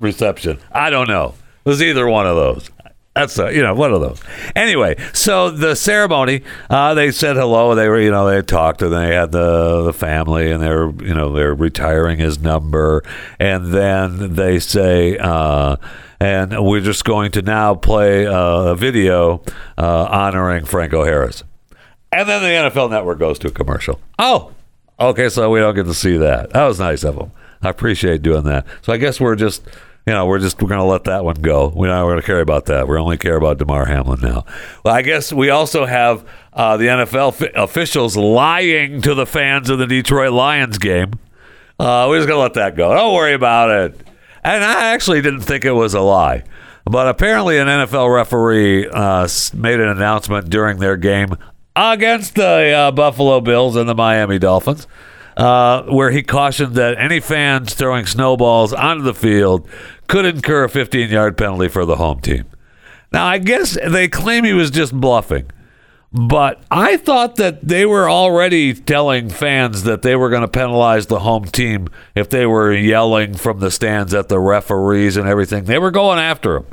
reception? 0.00 0.58
I 0.72 0.90
don't 0.90 1.08
know. 1.08 1.34
It 1.64 1.68
was 1.68 1.82
either 1.82 2.08
one 2.08 2.26
of 2.26 2.36
those. 2.36 2.70
That's 3.14 3.38
a, 3.38 3.54
you 3.54 3.62
know 3.62 3.74
one 3.74 3.92
of 3.92 4.00
those. 4.00 4.22
Anyway, 4.56 4.96
so 5.12 5.50
the 5.50 5.74
ceremony, 5.74 6.42
uh, 6.70 6.94
they 6.94 7.10
said 7.10 7.36
hello. 7.36 7.74
They 7.74 7.88
were 7.88 8.00
you 8.00 8.10
know 8.10 8.26
they 8.26 8.40
talked 8.40 8.80
and 8.80 8.92
they 8.92 9.14
had 9.14 9.32
the 9.32 9.82
the 9.82 9.92
family 9.92 10.50
and 10.50 10.62
they're 10.62 10.90
you 10.90 11.14
know 11.14 11.30
they're 11.32 11.54
retiring 11.54 12.18
his 12.18 12.38
number 12.40 13.04
and 13.38 13.72
then 13.72 14.34
they 14.34 14.58
say. 14.58 15.18
Uh, 15.18 15.76
and 16.20 16.64
we're 16.64 16.80
just 16.80 17.04
going 17.04 17.32
to 17.32 17.42
now 17.42 17.74
play 17.74 18.28
uh, 18.28 18.36
a 18.36 18.76
video 18.76 19.42
uh, 19.76 20.04
honoring 20.04 20.64
Franco 20.64 21.04
Harris. 21.04 21.42
And 22.12 22.28
then 22.28 22.42
the 22.42 22.70
NFL 22.70 22.90
Network 22.90 23.18
goes 23.18 23.40
to 23.40 23.48
a 23.48 23.50
commercial. 23.50 23.98
Oh, 24.20 24.52
okay, 25.00 25.28
so 25.28 25.50
we 25.50 25.58
don't 25.58 25.74
get 25.74 25.86
to 25.86 25.94
see 25.94 26.16
that. 26.18 26.50
That 26.50 26.64
was 26.64 26.78
nice 26.78 27.02
of 27.02 27.16
them. 27.16 27.32
I 27.60 27.70
appreciate 27.70 28.22
doing 28.22 28.44
that. 28.44 28.66
So 28.82 28.92
I 28.92 28.98
guess 28.98 29.20
we're 29.20 29.34
just, 29.34 29.64
you 30.06 30.12
know, 30.12 30.26
we're 30.26 30.38
just 30.40 30.60
we're 30.60 30.68
going 30.68 30.80
to 30.80 30.86
let 30.86 31.04
that 31.04 31.24
one 31.24 31.36
go. 31.36 31.72
We're 31.74 31.88
not 31.88 32.02
going 32.02 32.20
to 32.20 32.26
care 32.26 32.40
about 32.40 32.66
that. 32.66 32.88
We 32.88 32.96
only 32.98 33.18
care 33.18 33.36
about 33.36 33.58
Damar 33.58 33.86
Hamlin 33.86 34.20
now. 34.20 34.44
Well, 34.84 34.94
I 34.94 35.02
guess 35.02 35.32
we 35.32 35.50
also 35.50 35.86
have 35.86 36.24
uh, 36.52 36.76
the 36.76 36.86
NFL 36.86 37.40
f- 37.40 37.52
officials 37.54 38.16
lying 38.16 39.00
to 39.02 39.14
the 39.14 39.26
fans 39.26 39.70
of 39.70 39.78
the 39.78 39.86
Detroit 39.86 40.32
Lions 40.32 40.78
game. 40.78 41.12
Uh, 41.78 42.06
we're 42.08 42.18
just 42.18 42.28
going 42.28 42.38
to 42.38 42.42
let 42.42 42.54
that 42.54 42.76
go. 42.76 42.94
Don't 42.94 43.14
worry 43.14 43.34
about 43.34 43.70
it. 43.70 44.00
And 44.44 44.64
I 44.64 44.92
actually 44.92 45.22
didn't 45.22 45.42
think 45.42 45.64
it 45.64 45.72
was 45.72 45.94
a 45.94 46.00
lie. 46.00 46.44
But 46.84 47.06
apparently, 47.06 47.58
an 47.58 47.68
NFL 47.68 48.12
referee 48.12 48.88
uh, 48.88 49.28
made 49.54 49.78
an 49.78 49.88
announcement 49.88 50.50
during 50.50 50.78
their 50.78 50.96
game 50.96 51.36
against 51.76 52.34
the 52.34 52.72
uh, 52.72 52.90
Buffalo 52.90 53.40
Bills 53.40 53.76
and 53.76 53.88
the 53.88 53.94
Miami 53.94 54.40
Dolphins, 54.40 54.88
uh, 55.36 55.82
where 55.84 56.10
he 56.10 56.22
cautioned 56.22 56.74
that 56.74 56.98
any 56.98 57.20
fans 57.20 57.74
throwing 57.74 58.06
snowballs 58.06 58.72
onto 58.72 59.02
the 59.02 59.14
field 59.14 59.68
could 60.08 60.24
incur 60.24 60.64
a 60.64 60.68
15 60.68 61.10
yard 61.10 61.36
penalty 61.36 61.68
for 61.68 61.84
the 61.84 61.96
home 61.96 62.20
team. 62.20 62.44
Now, 63.12 63.26
I 63.26 63.38
guess 63.38 63.78
they 63.86 64.08
claim 64.08 64.44
he 64.44 64.52
was 64.52 64.70
just 64.70 64.92
bluffing. 64.92 65.50
But 66.14 66.62
I 66.70 66.98
thought 66.98 67.36
that 67.36 67.66
they 67.66 67.86
were 67.86 68.08
already 68.08 68.74
telling 68.74 69.30
fans 69.30 69.84
that 69.84 70.02
they 70.02 70.14
were 70.14 70.28
going 70.28 70.42
to 70.42 70.48
penalize 70.48 71.06
the 71.06 71.20
home 71.20 71.44
team 71.44 71.88
if 72.14 72.28
they 72.28 72.44
were 72.44 72.72
yelling 72.72 73.34
from 73.34 73.60
the 73.60 73.70
stands 73.70 74.12
at 74.12 74.28
the 74.28 74.38
referees 74.38 75.16
and 75.16 75.26
everything. 75.26 75.64
They 75.64 75.78
were 75.78 75.90
going 75.90 76.18
after 76.18 76.52
them. 76.52 76.66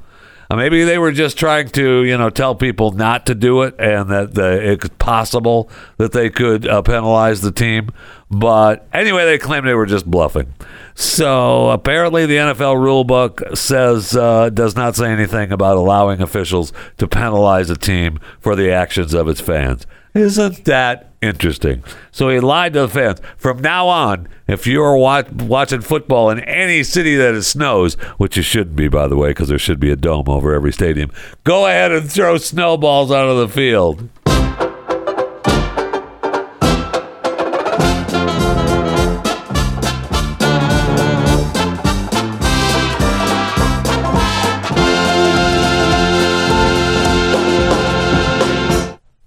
Uh, 0.49 0.55
maybe 0.55 0.83
they 0.83 0.97
were 0.97 1.11
just 1.11 1.37
trying 1.37 1.69
to, 1.69 2.03
you 2.03 2.17
know, 2.17 2.29
tell 2.29 2.55
people 2.55 2.91
not 2.91 3.27
to 3.27 3.35
do 3.35 3.61
it 3.61 3.75
and 3.77 4.09
that 4.09 4.33
the, 4.33 4.71
it's 4.71 4.89
possible 4.97 5.69
that 5.97 6.11
they 6.11 6.29
could 6.29 6.67
uh, 6.67 6.81
penalize 6.81 7.41
the 7.41 7.51
team. 7.51 7.89
But 8.31 8.87
anyway, 8.91 9.25
they 9.25 9.37
claimed 9.37 9.67
they 9.67 9.75
were 9.75 9.85
just 9.85 10.09
bluffing. 10.09 10.53
So 10.95 11.69
apparently, 11.69 12.25
the 12.25 12.35
NFL 12.35 12.75
rulebook 12.75 13.57
says 13.57 14.15
uh, 14.15 14.49
does 14.49 14.75
not 14.75 14.95
say 14.95 15.11
anything 15.11 15.51
about 15.51 15.77
allowing 15.77 16.21
officials 16.21 16.73
to 16.97 17.07
penalize 17.07 17.69
a 17.69 17.77
team 17.77 18.19
for 18.39 18.55
the 18.55 18.71
actions 18.71 19.13
of 19.13 19.27
its 19.27 19.41
fans. 19.41 19.85
Isn't 20.13 20.65
that 20.65 21.11
interesting? 21.21 21.83
So 22.11 22.29
he 22.29 22.39
lied 22.39 22.73
to 22.73 22.81
the 22.81 22.87
fans. 22.89 23.21
From 23.37 23.61
now 23.61 23.87
on, 23.87 24.27
if 24.47 24.65
you're 24.65 24.95
watch- 24.95 25.29
watching 25.31 25.81
football 25.81 26.29
in 26.29 26.39
any 26.39 26.83
city 26.83 27.15
that 27.15 27.35
it 27.35 27.43
snows, 27.43 27.93
which 28.17 28.35
you 28.35 28.43
shouldn't 28.43 28.75
be, 28.75 28.87
by 28.87 29.07
the 29.07 29.15
way, 29.15 29.29
because 29.29 29.49
there 29.49 29.59
should 29.59 29.79
be 29.79 29.91
a 29.91 29.95
dome 29.95 30.27
over 30.27 30.53
every 30.53 30.73
stadium, 30.73 31.11
go 31.43 31.67
ahead 31.67 31.91
and 31.91 32.11
throw 32.11 32.37
snowballs 32.37 33.11
out 33.11 33.27
of 33.27 33.37
the 33.37 33.47
field. 33.47 34.09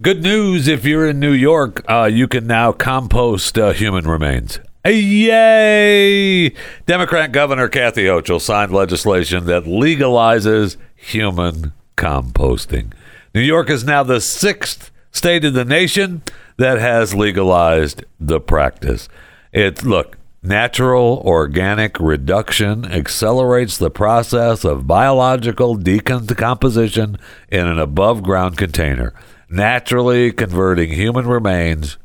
Good 0.03 0.25
news 0.25 0.67
if 0.67 0.85
you're 0.85 1.07
in 1.07 1.21
New 1.21 1.31
York, 1.31 1.85
uh, 1.89 2.11
you 2.13 2.27
can 2.27 2.45
now 2.45 2.73
compost 2.73 3.57
uh, 3.57 3.73
human 3.73 4.05
remains. 4.05 4.59
Yay! 4.85 6.49
Democrat 6.87 7.31
Governor 7.31 7.69
Kathy 7.69 8.07
Hochul 8.07 8.41
signed 8.41 8.73
legislation 8.73 9.47
that 9.47 9.63
legalizes 9.63 10.77
human 10.97 11.73
composting. 11.97 12.93
New 13.33 13.43
York 13.43 13.71
is 13.71 13.85
now 13.85 14.03
the 14.03 14.21
sixth 14.21 14.91
state 15.13 15.45
in 15.45 15.55
the 15.55 15.65
nation 15.65 16.23
that 16.57 16.81
has 16.81 17.15
legalized 17.15 18.05
the 18.19 18.41
practice. 18.41 19.09
It 19.53 19.85
look, 19.85 20.19
natural 20.43 21.23
organic 21.25 22.01
reduction 22.01 22.85
accelerates 22.87 23.79
the 23.79 23.91
process 23.91 24.65
of 24.65 24.89
biological 24.89 25.77
decomposition 25.77 27.19
in 27.49 27.69
an 27.69 27.79
above 27.79 28.25
ground 28.25 28.59
container, 28.59 29.15
naturally 29.53 30.33
converting 30.33 30.91
human 30.91 31.27
remains 31.27 31.99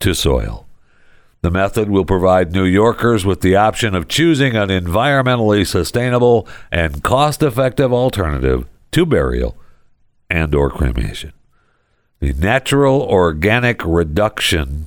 to 0.00 0.14
soil. 0.14 0.66
The 1.42 1.50
method 1.50 1.90
will 1.90 2.04
provide 2.04 2.52
New 2.52 2.64
Yorkers 2.64 3.26
with 3.26 3.40
the 3.40 3.56
option 3.56 3.96
of 3.96 4.06
choosing 4.06 4.54
an 4.54 4.68
environmentally 4.68 5.66
sustainable 5.66 6.46
and 6.70 7.02
cost-effective 7.02 7.92
alternative 7.92 8.64
to 8.92 9.04
burial 9.04 9.56
and 10.30 10.54
or 10.54 10.70
cremation. 10.70 11.32
The 12.20 12.32
natural 12.34 13.02
organic 13.02 13.84
reduction 13.84 14.86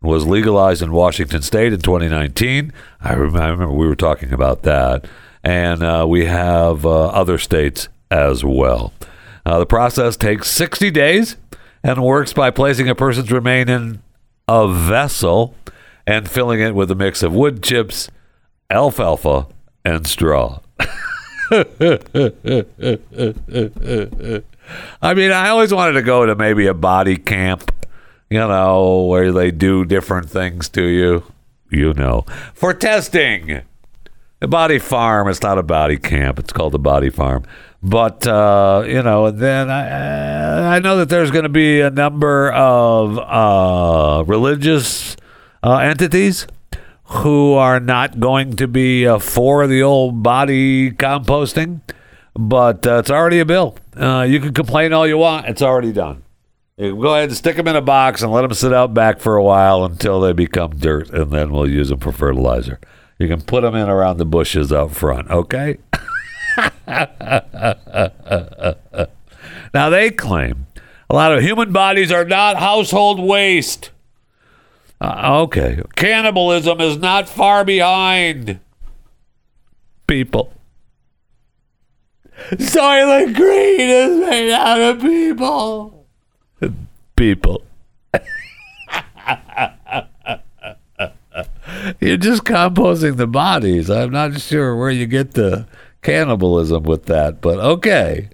was 0.00 0.26
legalized 0.26 0.80
in 0.80 0.92
Washington 0.92 1.42
State 1.42 1.74
in 1.74 1.80
2019. 1.80 2.72
I, 3.02 3.12
remember 3.12 3.70
we 3.70 3.86
were 3.86 3.94
talking 3.94 4.32
about 4.32 4.62
that, 4.62 5.04
and 5.44 5.82
uh, 5.82 6.06
we 6.08 6.24
have 6.24 6.86
uh, 6.86 7.08
other 7.08 7.36
states 7.36 7.88
as 8.10 8.42
well. 8.42 8.94
Uh, 9.48 9.58
the 9.58 9.64
process 9.64 10.14
takes 10.14 10.50
60 10.50 10.90
days 10.90 11.36
and 11.82 12.02
works 12.02 12.34
by 12.34 12.50
placing 12.50 12.86
a 12.86 12.94
person's 12.94 13.32
remain 13.32 13.66
in 13.66 14.02
a 14.46 14.68
vessel 14.68 15.54
and 16.06 16.28
filling 16.28 16.60
it 16.60 16.74
with 16.74 16.90
a 16.90 16.94
mix 16.94 17.22
of 17.22 17.32
wood 17.32 17.62
chips, 17.62 18.10
alfalfa, 18.68 19.46
and 19.86 20.06
straw. 20.06 20.60
I 21.50 21.64
mean, 25.14 25.32
I 25.32 25.48
always 25.48 25.72
wanted 25.72 25.94
to 25.94 26.02
go 26.02 26.26
to 26.26 26.34
maybe 26.34 26.66
a 26.66 26.74
body 26.74 27.16
camp, 27.16 27.72
you 28.28 28.40
know, 28.40 29.04
where 29.04 29.32
they 29.32 29.50
do 29.50 29.86
different 29.86 30.28
things 30.28 30.68
to 30.70 30.82
you, 30.82 31.24
you 31.70 31.94
know, 31.94 32.26
for 32.52 32.74
testing. 32.74 33.62
a 34.42 34.46
body 34.46 34.78
farm. 34.78 35.26
It's 35.26 35.42
not 35.42 35.56
a 35.56 35.62
body 35.62 35.96
camp. 35.96 36.38
It's 36.38 36.52
called 36.52 36.74
a 36.74 36.78
body 36.78 37.08
farm. 37.08 37.44
But 37.82 38.26
uh, 38.26 38.84
you 38.86 39.02
know, 39.02 39.30
then 39.30 39.70
I, 39.70 40.76
I 40.76 40.78
know 40.80 40.96
that 40.98 41.08
there's 41.08 41.30
going 41.30 41.44
to 41.44 41.48
be 41.48 41.80
a 41.80 41.90
number 41.90 42.50
of 42.50 43.18
uh, 43.18 44.24
religious 44.26 45.16
uh, 45.62 45.76
entities 45.78 46.46
who 47.04 47.54
are 47.54 47.80
not 47.80 48.18
going 48.18 48.56
to 48.56 48.66
be 48.66 49.06
uh, 49.06 49.18
for 49.18 49.66
the 49.66 49.82
old 49.82 50.22
body 50.22 50.90
composting, 50.90 51.80
but 52.34 52.86
uh, 52.86 52.98
it's 52.98 53.10
already 53.10 53.38
a 53.38 53.44
bill. 53.44 53.76
Uh, 53.96 54.26
you 54.28 54.40
can 54.40 54.52
complain 54.52 54.92
all 54.92 55.06
you 55.06 55.16
want; 55.16 55.46
it's 55.46 55.62
already 55.62 55.92
done. 55.92 56.24
You 56.76 57.00
go 57.00 57.14
ahead 57.14 57.28
and 57.28 57.36
stick 57.36 57.56
them 57.56 57.68
in 57.68 57.76
a 57.76 57.80
box 57.80 58.22
and 58.22 58.32
let 58.32 58.42
them 58.42 58.54
sit 58.54 58.72
out 58.72 58.92
back 58.92 59.20
for 59.20 59.36
a 59.36 59.42
while 59.42 59.84
until 59.84 60.20
they 60.20 60.32
become 60.32 60.76
dirt, 60.76 61.10
and 61.10 61.30
then 61.30 61.50
we'll 61.52 61.70
use 61.70 61.90
them 61.90 62.00
for 62.00 62.12
fertilizer. 62.12 62.80
You 63.18 63.28
can 63.28 63.40
put 63.40 63.62
them 63.62 63.74
in 63.74 63.88
around 63.88 64.18
the 64.18 64.24
bushes 64.24 64.72
out 64.72 64.92
front, 64.92 65.28
okay? 65.30 65.78
now 69.74 69.90
they 69.90 70.10
claim 70.10 70.66
a 71.10 71.14
lot 71.14 71.36
of 71.36 71.42
human 71.42 71.72
bodies 71.72 72.10
are 72.10 72.24
not 72.24 72.56
household 72.56 73.20
waste. 73.20 73.90
Uh, 75.00 75.42
okay, 75.42 75.82
cannibalism 75.96 76.80
is 76.80 76.96
not 76.96 77.28
far 77.28 77.64
behind. 77.64 78.60
People. 80.06 80.52
Soylent 82.52 83.34
Green 83.34 83.80
is 83.80 84.20
made 84.20 84.52
out 84.52 84.80
of 84.80 85.00
people. 85.00 86.06
People. 87.16 87.64
You're 92.00 92.16
just 92.16 92.44
composting 92.44 93.16
the 93.16 93.26
bodies. 93.26 93.90
I'm 93.90 94.10
not 94.10 94.40
sure 94.40 94.76
where 94.76 94.90
you 94.90 95.06
get 95.06 95.34
the 95.34 95.66
cannibalism 96.02 96.82
with 96.84 97.06
that, 97.06 97.40
but 97.40 97.58
okay. 97.58 98.30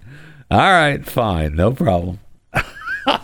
All 0.50 0.58
right, 0.58 1.04
fine, 1.04 1.54
no 1.54 1.72
problem. 1.72 2.20
All 3.06 3.18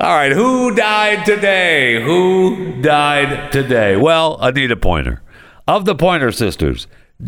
right, 0.00 0.32
who 0.32 0.74
died 0.74 1.26
today? 1.26 2.02
Who 2.02 2.80
died 2.82 3.52
today? 3.52 3.96
Well, 3.96 4.38
Anita 4.40 4.76
Pointer 4.76 5.22
of 5.66 5.84
the 5.84 5.94
Pointer 5.94 6.32
Sisters, 6.32 6.86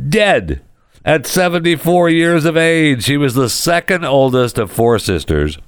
dead 0.09 0.61
at 1.05 1.27
74 1.27 2.11
years 2.11 2.45
of 2.45 2.57
age. 2.57 3.05
She 3.05 3.17
was 3.17 3.35
the 3.35 3.49
second 3.49 4.05
oldest 4.05 4.59
of 4.59 4.71
four 4.71 4.99
sisters 4.99 5.59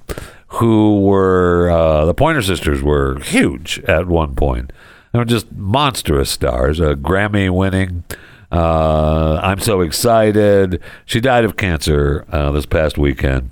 who 0.47 1.01
were, 1.01 1.69
uh, 1.69 2.05
the 2.05 2.13
Pointer 2.13 2.41
Sisters 2.41 2.81
were 2.81 3.19
huge 3.19 3.79
at 3.87 4.07
one 4.07 4.35
point. 4.35 4.71
They 5.11 5.19
were 5.19 5.25
just 5.25 5.51
monstrous 5.51 6.29
stars, 6.29 6.79
a 6.79 6.95
Grammy 6.95 7.49
winning. 7.49 8.03
Uh, 8.51 9.39
I'm 9.43 9.59
so 9.59 9.81
excited. 9.81 10.81
She 11.05 11.19
died 11.19 11.43
of 11.43 11.57
cancer 11.57 12.25
uh, 12.31 12.51
this 12.51 12.65
past 12.65 12.97
weekend. 12.97 13.51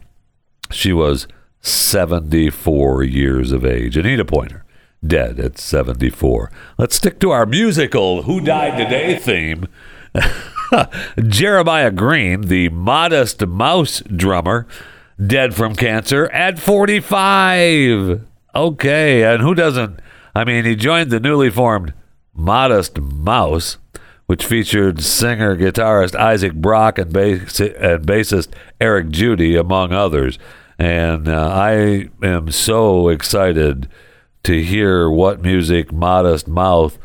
She 0.72 0.94
was 0.94 1.28
74 1.62 3.04
years 3.04 3.52
of 3.52 3.66
age. 3.66 3.98
Anita 3.98 4.24
Pointer, 4.24 4.64
dead 5.06 5.40
at 5.40 5.58
74. 5.58 6.52
Let's 6.78 6.96
stick 6.96 7.20
to 7.20 7.32
our 7.32 7.46
musical 7.46 8.24
Who 8.24 8.40
Died 8.40 8.78
Today 8.78 9.18
theme. 9.18 9.68
Jeremiah 11.28 11.92
Green, 11.92 12.42
the 12.42 12.70
modest 12.70 13.46
mouse 13.46 14.02
drummer, 14.02 14.68
dead 15.24 15.54
from 15.54 15.76
cancer 15.76 16.28
at 16.28 16.60
45. 16.60 18.26
Okay, 18.56 19.24
and 19.24 19.42
who 19.42 19.54
doesn't? 19.54 20.00
I 20.34 20.44
mean, 20.44 20.66
he 20.66 20.76
joined 20.76 21.12
the 21.12 21.20
newly 21.20 21.50
formed 21.50 21.94
Modest 22.34 23.00
Mouse, 23.00 23.78
which 24.28 24.46
featured 24.46 25.02
singer 25.02 25.56
guitarist 25.56 26.16
Isaac 26.16 26.54
Brock 26.54 26.98
and, 26.98 27.12
bass- 27.14 27.60
and 27.60 28.06
bassist 28.06 28.50
Eric 28.82 29.10
Judy, 29.10 29.56
among 29.56 29.92
others. 29.92 30.40
And 30.78 31.28
uh, 31.28 31.50
I 31.50 32.10
am 32.24 32.52
so 32.52 33.10
excited 33.10 33.88
to 34.44 34.62
hear 34.62 35.10
what 35.10 35.42
music 35.42 35.92
Modest 35.92 36.48
Mouth 36.48 36.98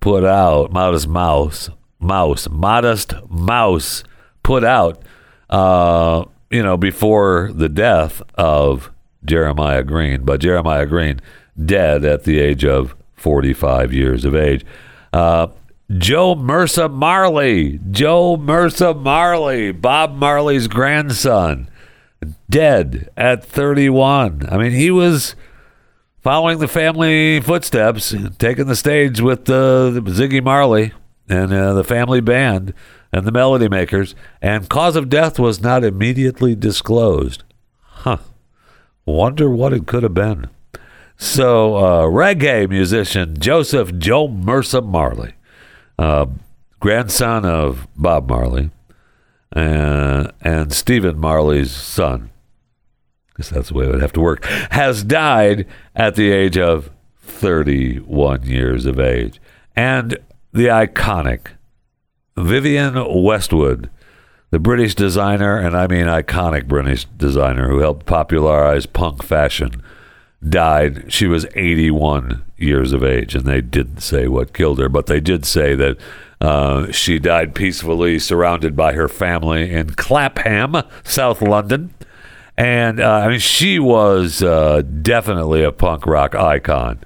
put 0.00 0.24
out. 0.24 0.72
Modest 0.72 1.08
Mouse, 1.08 1.70
Mouse, 1.98 2.48
Modest 2.48 3.14
Mouse 3.28 4.04
put 4.42 4.64
out. 4.64 5.02
Uh, 5.48 6.24
you 6.50 6.62
know, 6.62 6.76
before 6.76 7.50
the 7.52 7.68
death 7.68 8.22
of 8.34 8.90
Jeremiah 9.24 9.82
Green, 9.82 10.24
but 10.24 10.40
Jeremiah 10.40 10.86
Green 10.86 11.20
dead 11.62 12.04
at 12.04 12.24
the 12.24 12.38
age 12.38 12.64
of 12.64 12.94
45 13.14 13.92
years 13.92 14.24
of 14.24 14.34
age. 14.34 14.64
Uh, 15.12 15.48
Jo 15.90 16.34
Mersa 16.34 16.90
Marley, 16.90 17.78
Jo 17.90 18.36
Mersa 18.36 18.98
Marley, 18.98 19.70
Bob 19.70 20.14
Marley's 20.14 20.66
grandson, 20.66 21.68
dead 22.48 23.10
at 23.16 23.44
31. 23.44 24.48
I 24.50 24.56
mean, 24.56 24.72
he 24.72 24.90
was 24.90 25.34
following 26.22 26.58
the 26.58 26.68
family 26.68 27.38
footsteps, 27.40 28.14
taking 28.38 28.66
the 28.66 28.76
stage 28.76 29.20
with 29.20 29.48
uh, 29.50 29.92
Ziggy 30.08 30.42
Marley 30.42 30.92
and 31.28 31.52
uh, 31.52 31.74
the 31.74 31.84
family 31.84 32.20
band 32.22 32.72
and 33.12 33.26
the 33.26 33.32
Melody 33.32 33.68
Makers, 33.68 34.14
and 34.42 34.68
cause 34.68 34.96
of 34.96 35.08
death 35.08 35.38
was 35.38 35.60
not 35.60 35.84
immediately 35.84 36.54
disclosed. 36.54 37.44
Huh. 37.82 38.18
Wonder 39.06 39.50
what 39.50 39.72
it 39.72 39.86
could 39.86 40.02
have 40.02 40.14
been. 40.14 40.48
So, 41.16 41.76
uh, 41.76 42.02
reggae 42.06 42.68
musician 42.68 43.36
Joseph 43.38 43.96
Jo 43.98 44.26
Mersa 44.26 44.84
Marley, 44.84 45.34
uh, 45.98 46.26
grandson 46.80 47.44
of 47.44 47.86
Bob 47.96 48.28
Marley, 48.28 48.70
uh, 49.54 50.28
and 50.40 50.72
Stephen 50.72 51.18
Marley's 51.18 51.70
son, 51.70 52.30
because 53.28 53.50
that's 53.50 53.68
the 53.68 53.74
way 53.74 53.86
it 53.86 53.92
would 53.92 54.02
have 54.02 54.12
to 54.12 54.20
work, 54.20 54.44
has 54.70 55.04
died 55.04 55.66
at 55.94 56.14
the 56.14 56.30
age 56.30 56.58
of 56.58 56.90
31 57.20 58.42
years 58.44 58.86
of 58.86 58.98
age. 58.98 59.40
And 59.76 60.18
the 60.52 60.66
iconic 60.66 61.48
Vivienne 62.36 63.22
Westwood, 63.22 63.90
the 64.50 64.58
British 64.58 64.94
designer, 64.94 65.58
and 65.58 65.76
I 65.76 65.86
mean 65.86 66.06
iconic 66.06 66.66
British 66.66 67.04
designer 67.16 67.68
who 67.68 67.78
helped 67.78 68.06
popularize 68.06 68.86
punk 68.86 69.22
fashion, 69.22 69.82
died. 70.48 71.12
She 71.12 71.26
was 71.26 71.46
81 71.54 72.44
years 72.56 72.92
of 72.92 73.02
age, 73.02 73.34
and 73.34 73.44
they 73.44 73.60
didn't 73.60 74.00
say 74.00 74.28
what 74.28 74.52
killed 74.52 74.78
her, 74.78 74.88
but 74.88 75.06
they 75.06 75.20
did 75.20 75.44
say 75.44 75.74
that 75.74 75.96
uh, 76.40 76.90
she 76.92 77.18
died 77.18 77.54
peacefully, 77.54 78.18
surrounded 78.18 78.76
by 78.76 78.92
her 78.92 79.08
family 79.08 79.70
in 79.72 79.90
Clapham, 79.90 80.82
South 81.02 81.40
London. 81.40 81.94
And 82.56 83.00
uh, 83.00 83.10
I 83.10 83.28
mean, 83.28 83.40
she 83.40 83.78
was 83.78 84.42
uh, 84.42 84.82
definitely 84.82 85.64
a 85.64 85.72
punk 85.72 86.06
rock 86.06 86.34
icon. 86.34 87.00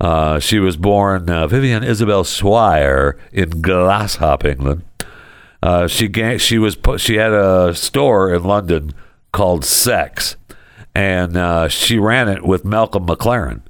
Uh, 0.00 0.38
she 0.38 0.58
was 0.58 0.76
born 0.76 1.28
uh, 1.28 1.46
Vivienne 1.46 1.84
Isabel 1.84 2.24
Swire 2.24 3.18
in 3.32 3.60
Glossop, 3.60 4.44
England. 4.44 4.82
Uh, 5.62 5.86
she 5.86 6.10
she 6.38 6.58
was 6.58 6.78
she 6.96 7.16
had 7.16 7.32
a 7.32 7.74
store 7.74 8.32
in 8.32 8.42
London 8.42 8.94
called 9.30 9.64
Sex, 9.64 10.36
and 10.94 11.36
uh, 11.36 11.68
she 11.68 11.98
ran 11.98 12.28
it 12.28 12.44
with 12.44 12.64
Malcolm 12.64 13.06
McLaren. 13.06 13.62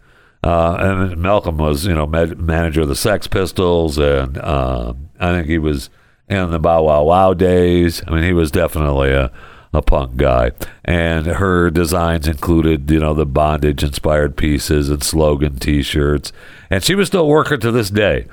Uh, 0.43 0.77
and 1.11 1.19
Malcolm 1.21 1.59
was 1.59 1.85
you 1.85 1.95
know 1.95 2.07
med- 2.07 2.41
manager 2.41 2.83
of 2.83 2.89
the 2.89 2.97
Sex 2.97 3.27
Pistols, 3.27 3.99
and 3.99 4.39
um, 4.39 5.11
I 5.19 5.33
think 5.33 5.47
he 5.47 5.59
was 5.59 5.91
in 6.29 6.51
the 6.51 6.59
Bow 6.59 6.85
Wow 6.85 7.05
Wow 7.05 7.35
days. 7.35 8.03
I 8.07 8.13
mean, 8.13 8.25
he 8.25 8.33
was 8.33 8.51
definitely 8.51 9.13
a 9.13 9.31
a 9.73 9.83
punk 9.83 10.17
guy. 10.17 10.51
And 10.85 11.27
her 11.27 11.71
designs 11.71 12.27
included, 12.27 12.91
you 12.91 12.99
know, 12.99 13.15
the 13.15 13.27
bondage 13.27 13.83
inspired 13.83 14.37
pieces 14.37 14.89
and 14.89 15.03
slogan 15.03 15.57
t 15.57 15.83
shirts. 15.83 16.33
And 16.69 16.83
she 16.83 16.95
was 16.95 17.09
still 17.09 17.29
working 17.29 17.61
to 17.61 17.71
this 17.71 17.91
day. 17.91 18.27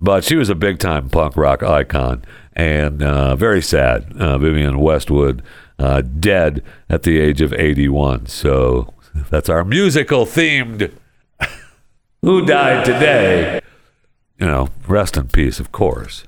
But 0.00 0.24
she 0.24 0.36
was 0.36 0.50
a 0.50 0.54
big 0.54 0.78
time 0.78 1.08
punk 1.08 1.36
rock 1.36 1.62
icon 1.62 2.24
and 2.54 3.02
uh, 3.02 3.36
very 3.36 3.62
sad. 3.62 4.12
Uh, 4.16 4.38
Vivienne 4.38 4.78
Westwood 4.78 5.42
uh, 5.78 6.02
dead 6.02 6.62
at 6.88 7.02
the 7.02 7.20
age 7.20 7.40
of 7.40 7.52
81. 7.52 8.26
So 8.26 8.94
that's 9.30 9.48
our 9.48 9.64
musical 9.64 10.26
themed 10.26 10.92
Who 12.22 12.44
Died 12.44 12.84
Today? 12.84 13.60
You 14.38 14.46
know, 14.46 14.68
rest 14.88 15.16
in 15.16 15.28
peace, 15.28 15.60
of 15.60 15.72
course. 15.72 16.24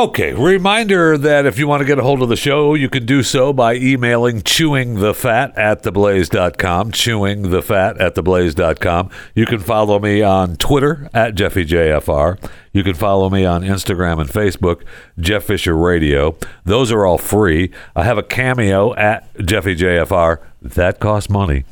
Okay, 0.00 0.32
reminder 0.32 1.18
that 1.18 1.44
if 1.44 1.58
you 1.58 1.68
want 1.68 1.82
to 1.82 1.84
get 1.84 1.98
a 1.98 2.02
hold 2.02 2.22
of 2.22 2.30
the 2.30 2.34
show, 2.36 2.72
you 2.72 2.88
can 2.88 3.04
do 3.04 3.22
so 3.22 3.52
by 3.52 3.74
emailing 3.74 4.40
chewingthefat 4.40 5.58
at 5.58 5.82
theblaze.com, 5.82 6.90
chewingthefat 6.90 8.00
at 8.00 8.14
theblaze.com. 8.14 9.10
You 9.34 9.44
can 9.44 9.58
follow 9.58 9.98
me 9.98 10.22
on 10.22 10.56
Twitter 10.56 11.10
at 11.12 11.34
JeffyJFR. 11.34 12.50
You 12.72 12.82
can 12.82 12.94
follow 12.94 13.28
me 13.28 13.44
on 13.44 13.60
Instagram 13.60 14.22
and 14.22 14.30
Facebook, 14.30 14.84
Jeff 15.18 15.44
Fisher 15.44 15.76
Radio. 15.76 16.34
Those 16.64 16.90
are 16.90 17.04
all 17.04 17.18
free. 17.18 17.70
I 17.94 18.04
have 18.04 18.16
a 18.16 18.22
cameo 18.22 18.94
at 18.94 19.30
JeffyJFR. 19.34 20.38
That 20.62 20.98
costs 21.00 21.28
money. 21.28 21.66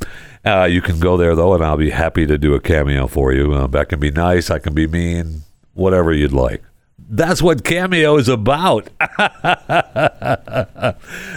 Uh, 0.45 0.65
you 0.65 0.83
can 0.83 1.01
go 1.01 1.17
there, 1.17 1.35
though, 1.35 1.55
and 1.55 1.65
I'll 1.65 1.79
be 1.79 1.91
happy 1.91 2.27
to 2.27 2.37
do 2.37 2.53
a 2.55 2.61
cameo 2.61 3.07
for 3.07 3.33
you. 3.33 3.55
Uh, 3.55 3.69
that 3.69 3.89
can 3.89 4.01
be 4.01 4.11
nice, 4.11 4.51
I 4.51 4.59
can 4.59 4.75
be 4.75 4.87
mean, 4.87 5.45
whatever 5.73 6.13
you'd 6.13 6.33
like 6.33 6.63
that's 7.09 7.41
what 7.41 7.65
Cameo 7.65 8.17
is 8.17 8.29
about. 8.29 8.91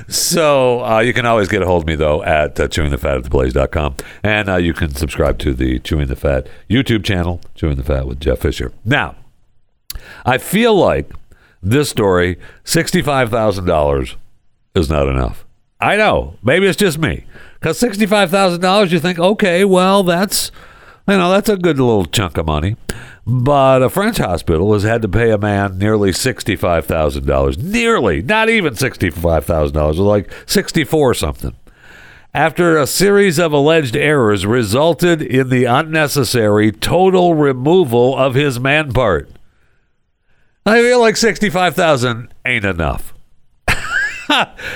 so 0.10 0.84
uh, 0.84 1.00
you 1.00 1.14
can 1.14 1.26
always 1.26 1.48
get 1.48 1.62
a 1.62 1.66
hold 1.66 1.84
of 1.84 1.88
me, 1.88 1.96
though, 1.96 2.24
at 2.24 2.60
uh, 2.60 2.68
chewingthefat. 2.68 4.04
And 4.24 4.50
uh, 4.50 4.56
you 4.58 4.74
can 4.74 4.94
subscribe 4.94 5.40
to 5.40 5.54
the 5.54 5.80
Chewing 5.80 6.08
the 6.08 6.16
Fat 6.16 6.48
YouTube 6.70 7.04
channel, 7.04 7.40
Chewing 7.56 7.78
the 7.78 7.84
Fat 7.84 8.06
with 8.06 8.20
Jeff 8.20 8.40
Fisher. 8.40 8.74
Now, 8.84 9.16
I 10.26 10.38
feel 10.38 10.76
like 10.76 11.10
this 11.62 11.90
story, 11.90 12.38
$65,000 12.66 14.16
is 14.76 14.90
not 14.90 15.08
enough. 15.08 15.46
I 15.80 15.96
know. 15.96 16.36
Maybe 16.44 16.68
it's 16.68 16.78
just 16.78 16.98
me. 16.98 17.26
Because 17.60 17.80
$65,000, 17.80 18.92
you 18.92 19.00
think, 19.00 19.20
okay, 19.20 19.64
well, 19.64 20.04
that's, 20.04 20.52
you 21.08 21.18
know, 21.18 21.32
that's 21.32 21.50
a 21.50 21.58
good 21.58 21.80
little 21.80 22.06
chunk 22.06 22.38
of 22.38 22.46
money. 22.46 22.76
But 23.26 23.84
a 23.84 23.90
French 23.90 24.18
hospital 24.18 24.74
has 24.74 24.84
had 24.84 25.02
to 25.04 25.08
pay 25.08 25.30
a 25.32 25.38
man 25.38 25.78
nearly 25.78 26.12
$65,000. 26.12 27.58
Nearly, 27.58 28.22
not 28.22 28.50
even 28.50 28.74
$65,000, 28.74 29.98
like 29.98 30.32
64 30.48 31.14
something. 31.14 31.56
After 32.34 32.78
a 32.78 32.88
series 32.88 33.38
of 33.38 33.52
alleged 33.52 33.96
errors 33.96 34.46
resulted 34.46 35.22
in 35.22 35.50
the 35.50 35.66
unnecessary 35.66 36.72
total 36.72 37.36
removal 37.36 38.18
of 38.18 38.36
his 38.36 38.60
man 38.60 38.94
part. 38.94 39.30
I 40.66 40.82
feel 40.82 41.00
like 41.02 41.18
65,000 41.18 42.34
ain't 42.46 42.66
enough. 42.66 43.14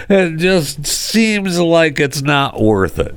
it 0.10 0.38
just 0.38 0.86
seems 0.86 1.60
like 1.60 2.00
it's 2.00 2.22
not 2.22 2.60
worth 2.60 3.00
it. 3.00 3.16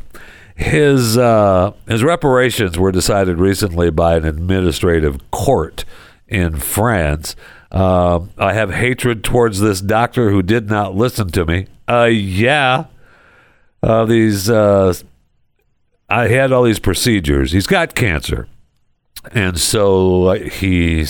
His 0.59 1.17
uh, 1.17 1.73
his 1.87 2.03
reparations 2.03 2.77
were 2.77 2.91
decided 2.91 3.39
recently 3.39 3.91
by 3.91 4.17
an 4.17 4.25
administrative 4.25 5.31
court 5.31 5.85
in 6.27 6.57
France. 6.57 7.37
Uh, 7.71 8.21
I 8.37 8.55
have 8.55 8.75
hatred 8.75 9.23
towards 9.23 9.61
this 9.61 9.81
doctor 9.81 10.31
who 10.31 10.43
did 10.43 10.69
not 10.69 10.97
listen 10.97 11.29
to 11.29 11.47
me. 11.47 11.69
Uh, 11.89 12.07
yeah, 12.07 12.87
uh, 13.85 14.05
these 14.05 14.51
uh, 14.51 14.95
I 16.09 16.27
had 16.27 16.51
all 16.51 16.65
these 16.65 16.81
procedures. 16.81 17.53
He's 17.53 17.69
got 17.69 17.95
cancer, 17.95 18.49
and 19.31 19.61
so 19.61 20.25
uh, 20.25 20.35
he 20.41 21.07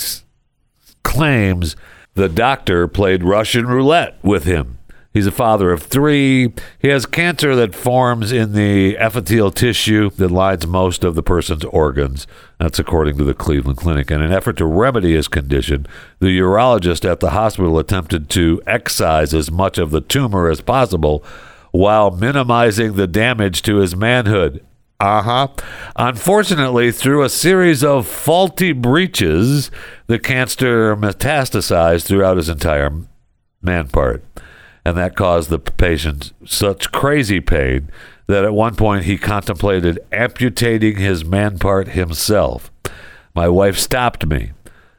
claims 1.05 1.75
the 2.13 2.29
doctor 2.29 2.87
played 2.87 3.25
Russian 3.25 3.67
roulette 3.67 4.19
with 4.23 4.45
him 4.45 4.78
He's 5.19 5.27
a 5.27 5.33
father 5.33 5.73
of 5.73 5.83
three. 5.83 6.53
He 6.79 6.87
has 6.87 7.05
cancer 7.05 7.57
that 7.57 7.75
forms 7.75 8.31
in 8.31 8.53
the 8.53 8.97
epithelial 8.97 9.51
tissue 9.51 10.11
that 10.11 10.31
lines 10.31 10.65
most 10.65 11.03
of 11.03 11.17
the 11.17 11.25
person's 11.25 11.65
organs. 11.65 12.29
That's 12.61 12.79
according 12.79 13.19
to 13.19 13.25
the 13.25 13.35
Cleveland 13.35 13.79
Clinic. 13.79 14.13
In 14.13 14.23
an 14.23 14.31
effort 14.31 14.59
to 14.59 14.65
remedy 14.65 15.15
his 15.15 15.27
condition, 15.27 15.89
the 16.21 16.39
urologist 16.39 17.05
at 17.05 17.19
the 17.19 17.31
hospital 17.31 17.81
attempted 17.81 18.31
to 18.31 18.63
excise 18.65 19.35
as 19.35 19.51
much 19.51 19.77
of 19.77 19.91
the 19.91 20.01
tumor 20.01 20.49
as 20.49 20.61
possible 20.61 21.25
while 21.73 22.13
minimizing 22.13 22.93
the 22.93 23.09
damage 23.09 23.63
to 23.63 23.79
his 23.79 23.97
manhood. 23.97 24.65
Uh 25.01 25.23
huh. 25.23 25.49
Unfortunately, 25.97 26.93
through 26.93 27.25
a 27.25 27.29
series 27.29 27.83
of 27.83 28.07
faulty 28.07 28.71
breaches, 28.71 29.73
the 30.07 30.21
cancer 30.21 30.95
metastasized 30.95 32.07
throughout 32.07 32.37
his 32.37 32.49
entire 32.49 32.93
man 33.61 33.89
part 33.89 34.23
and 34.89 34.97
that 34.97 35.17
caused 35.17 35.51
the 35.51 35.59
patient 35.59 36.33
such 36.47 36.91
crazy 36.93 37.41
pain 37.41 37.91
that 38.27 38.43
at 38.43 38.55
one 38.55 38.75
point 38.75 39.05
he 39.05 39.19
contemplated 39.19 39.99
amputating 40.11 40.97
his 40.97 41.27
man 41.27 41.59
part 41.59 41.89
himself. 41.89 42.71
My 43.35 43.49
wife 43.49 43.79
stopped 43.79 44.27
me. 44.27 44.53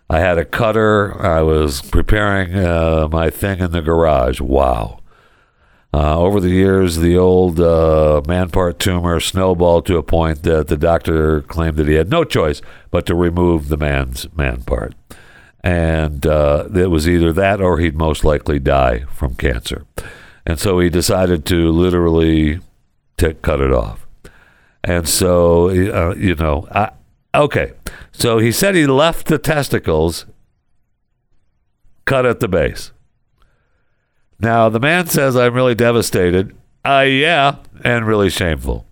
I 0.08 0.20
had 0.20 0.38
a 0.38 0.46
cutter. 0.46 1.20
I 1.20 1.42
was 1.42 1.82
preparing 1.82 2.56
uh, 2.56 3.08
my 3.12 3.32
thing 3.32 3.60
in 3.60 3.72
the 3.72 3.82
garage. 3.82 4.40
Wow. 4.40 5.00
Uh, 5.92 6.20
over 6.20 6.40
the 6.40 6.50
years, 6.50 6.98
the 6.98 7.18
old 7.18 7.60
uh, 7.60 8.22
man 8.28 8.52
part 8.52 8.78
tumor 8.78 9.20
snowballed 9.20 9.88
to 9.88 9.98
a 9.98 10.04
point 10.04 10.44
that 10.44 10.68
the 10.68 10.78
doctor 10.78 11.42
claimed 11.42 11.78
that 11.78 11.88
he 11.88 11.96
had 11.96 12.12
no 12.12 12.24
choice 12.24 12.62
but 12.92 13.08
to 13.08 13.16
remove 13.16 13.70
the 13.70 13.78
man's 13.78 14.28
man 14.36 14.62
part 14.62 14.94
and 15.64 16.26
uh, 16.26 16.68
it 16.74 16.90
was 16.90 17.08
either 17.08 17.34
that 17.34 17.62
or 17.62 17.80
he'd 17.80 17.96
most 17.96 18.24
likely 18.24 18.60
die 18.60 19.06
from 19.12 19.36
cancer. 19.36 19.86
And 20.46 20.60
so 20.60 20.80
he 20.80 20.90
decided 20.90 21.46
to 21.48 21.72
literally 21.72 22.60
t- 23.18 23.34
cut 23.34 23.62
it 23.62 23.72
off. 23.72 24.08
And 24.84 25.08
so, 25.08 25.70
uh, 25.70 26.16
you 26.16 26.36
know, 26.36 26.68
I, 26.72 26.92
okay. 27.36 27.74
So 28.12 28.40
he 28.40 28.52
said 28.52 28.76
he 28.76 28.88
left 28.88 29.28
the 29.28 29.38
testicles 29.38 30.26
cut 32.06 32.26
at 32.26 32.40
the 32.40 32.48
base. 32.48 32.92
Now, 34.40 34.70
the 34.70 34.80
man 34.80 35.08
says, 35.08 35.36
I'm 35.36 35.54
really 35.54 35.76
devastated. 35.76 36.56
Uh, 36.86 37.02
yeah, 37.02 37.58
and 37.84 38.08
really 38.08 38.30
shameful. 38.30 38.86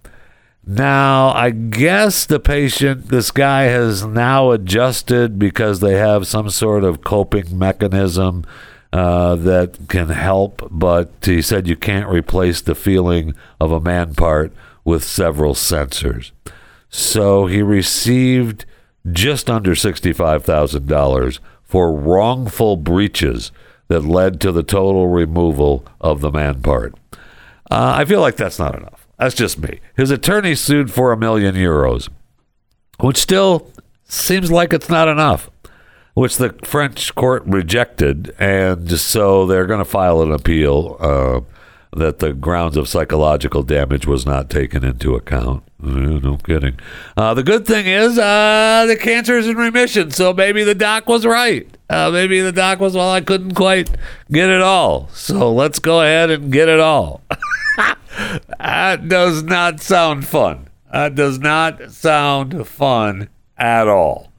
Now, 0.70 1.30
I 1.30 1.52
guess 1.52 2.26
the 2.26 2.42
patient, 2.42 3.08
this 3.08 3.32
guy 3.32 3.64
has 3.64 4.06
now 4.06 4.52
adjusted 4.52 5.40
because 5.40 5.80
they 5.80 5.94
have 5.94 6.28
some 6.28 6.50
sort 6.50 6.84
of 6.84 7.06
coping 7.06 7.58
mechanism 7.58 8.44
uh, 8.92 9.36
that 9.36 9.88
can 9.88 10.10
help, 10.10 10.68
but 10.70 11.10
he 11.22 11.42
said 11.42 11.70
you 11.70 11.78
can't 11.78 12.10
replace 12.10 12.60
the 12.60 12.76
feeling 12.76 13.34
of 13.62 13.72
a 13.72 13.80
man 13.80 14.14
part 14.14 14.52
with 14.84 15.06
several 15.06 15.54
sensors. 15.54 16.32
So 16.90 17.46
he 17.46 17.62
received 17.62 18.66
just 19.10 19.50
under 19.50 19.72
$65,000 19.72 21.40
for 21.64 21.94
wrongful 21.94 22.76
breaches 22.76 23.54
that 23.88 24.02
led 24.02 24.42
to 24.42 24.52
the 24.52 24.64
total 24.64 25.08
removal 25.08 25.86
of 26.02 26.20
the 26.20 26.32
man 26.32 26.62
part. 26.62 26.94
Uh, 27.72 27.96
I 27.96 28.04
feel 28.04 28.20
like 28.20 28.36
that's 28.36 28.60
not 28.60 28.76
enough. 28.76 29.07
That's 29.18 29.36
just 29.36 29.58
me. 29.60 29.80
His 29.96 30.12
attorney 30.12 30.56
sued 30.56 30.92
for 30.92 31.12
a 31.12 31.18
million 31.18 31.56
euros, 31.56 32.10
which 33.00 33.18
still 33.18 33.72
seems 34.06 34.52
like 34.52 34.74
it's 34.74 34.90
not 34.90 35.08
enough, 35.08 35.50
which 36.14 36.38
the 36.38 36.56
French 36.64 37.14
court 37.16 37.44
rejected. 37.46 38.36
And 38.40 38.92
so 39.00 39.46
they're 39.46 39.66
going 39.66 39.80
to 39.80 39.86
file 39.86 40.22
an 40.22 40.32
appeal 40.32 40.98
uh, 41.00 41.42
that 41.96 42.20
the 42.20 42.34
grounds 42.34 42.78
of 42.78 42.88
psychological 42.88 43.64
damage 43.64 44.06
was 44.06 44.26
not 44.26 44.50
taken 44.50 44.84
into 44.84 45.16
account. 45.16 45.64
No 45.80 46.38
kidding. 46.38 46.80
Uh, 47.16 47.34
the 47.34 47.44
good 47.44 47.66
thing 47.66 47.86
is 47.86 48.18
uh, 48.18 48.86
the 48.88 48.96
cancer 48.96 49.38
is 49.38 49.48
in 49.48 49.58
remission, 49.58 50.12
so 50.12 50.34
maybe 50.34 50.64
the 50.64 50.76
doc 50.76 51.08
was 51.08 51.26
right. 51.26 51.77
Uh, 51.90 52.12
maybe 52.12 52.42
the 52.42 52.52
doc 52.52 52.80
was, 52.80 52.96
well, 52.96 53.12
I 53.12 53.22
couldn't 53.22 53.56
quite 53.56 53.90
get 54.32 54.50
it 54.50 54.62
all. 54.62 55.08
So 55.10 55.52
let's 55.54 55.80
go 55.80 56.02
ahead 56.02 56.30
and 56.30 56.52
get 56.52 56.68
it 56.68 56.80
all. 56.80 57.22
that 58.60 59.08
does 59.08 59.44
not 59.44 59.80
sound 59.80 60.28
fun. 60.28 60.68
That 60.92 61.16
does 61.16 61.40
not 61.40 61.92
sound 61.92 62.68
fun 62.68 63.30
at 63.58 63.88
all. 63.88 64.32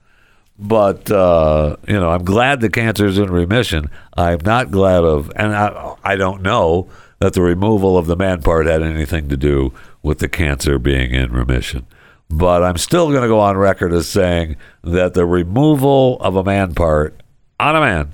But 0.58 1.10
uh, 1.10 1.76
you 1.86 1.94
know, 1.94 2.10
I'm 2.10 2.24
glad 2.24 2.60
the 2.60 2.68
cancer 2.68 3.06
is 3.06 3.16
in 3.16 3.30
remission. 3.30 3.90
I'm 4.16 4.40
not 4.44 4.72
glad 4.72 5.04
of, 5.04 5.30
and 5.36 5.54
I, 5.54 5.94
I 6.02 6.16
don't 6.16 6.42
know 6.42 6.88
that 7.20 7.34
the 7.34 7.42
removal 7.42 7.96
of 7.96 8.06
the 8.06 8.16
man 8.16 8.42
part 8.42 8.66
had 8.66 8.82
anything 8.82 9.28
to 9.28 9.36
do 9.36 9.72
with 10.02 10.18
the 10.18 10.28
cancer 10.28 10.78
being 10.78 11.12
in 11.12 11.32
remission. 11.32 11.86
But 12.28 12.62
I'm 12.62 12.76
still 12.76 13.08
going 13.10 13.22
to 13.22 13.28
go 13.28 13.40
on 13.40 13.56
record 13.56 13.92
as 13.92 14.08
saying 14.08 14.56
that 14.82 15.14
the 15.14 15.26
removal 15.26 16.18
of 16.20 16.36
a 16.36 16.44
man 16.44 16.74
part 16.74 17.22
on 17.60 17.76
a 17.76 17.80
man 17.80 18.12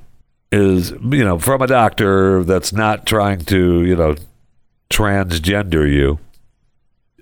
is, 0.50 0.90
you 0.90 1.24
know, 1.24 1.38
from 1.38 1.62
a 1.62 1.66
doctor 1.66 2.44
that's 2.44 2.72
not 2.72 3.06
trying 3.06 3.40
to, 3.40 3.84
you 3.84 3.96
know, 3.96 4.14
transgender 4.90 5.90
you, 5.90 6.18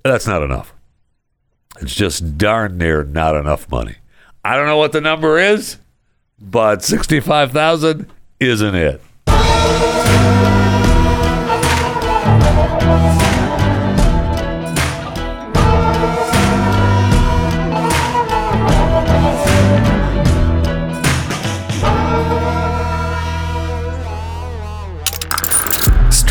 that's 0.05 0.27
not 0.27 0.43
enough. 0.43 0.75
It's 1.81 1.95
just 1.95 2.37
darn 2.37 2.79
near 2.79 3.05
not 3.05 3.35
enough 3.37 3.71
money. 3.71 3.97
I 4.45 4.57
don't 4.57 4.67
know 4.67 4.77
what 4.77 4.93
the 4.93 5.01
number 5.01 5.39
is, 5.39 5.79
but 6.41 6.83
65,000 6.83 8.07
isn't 8.41 8.75
it. 8.75 9.01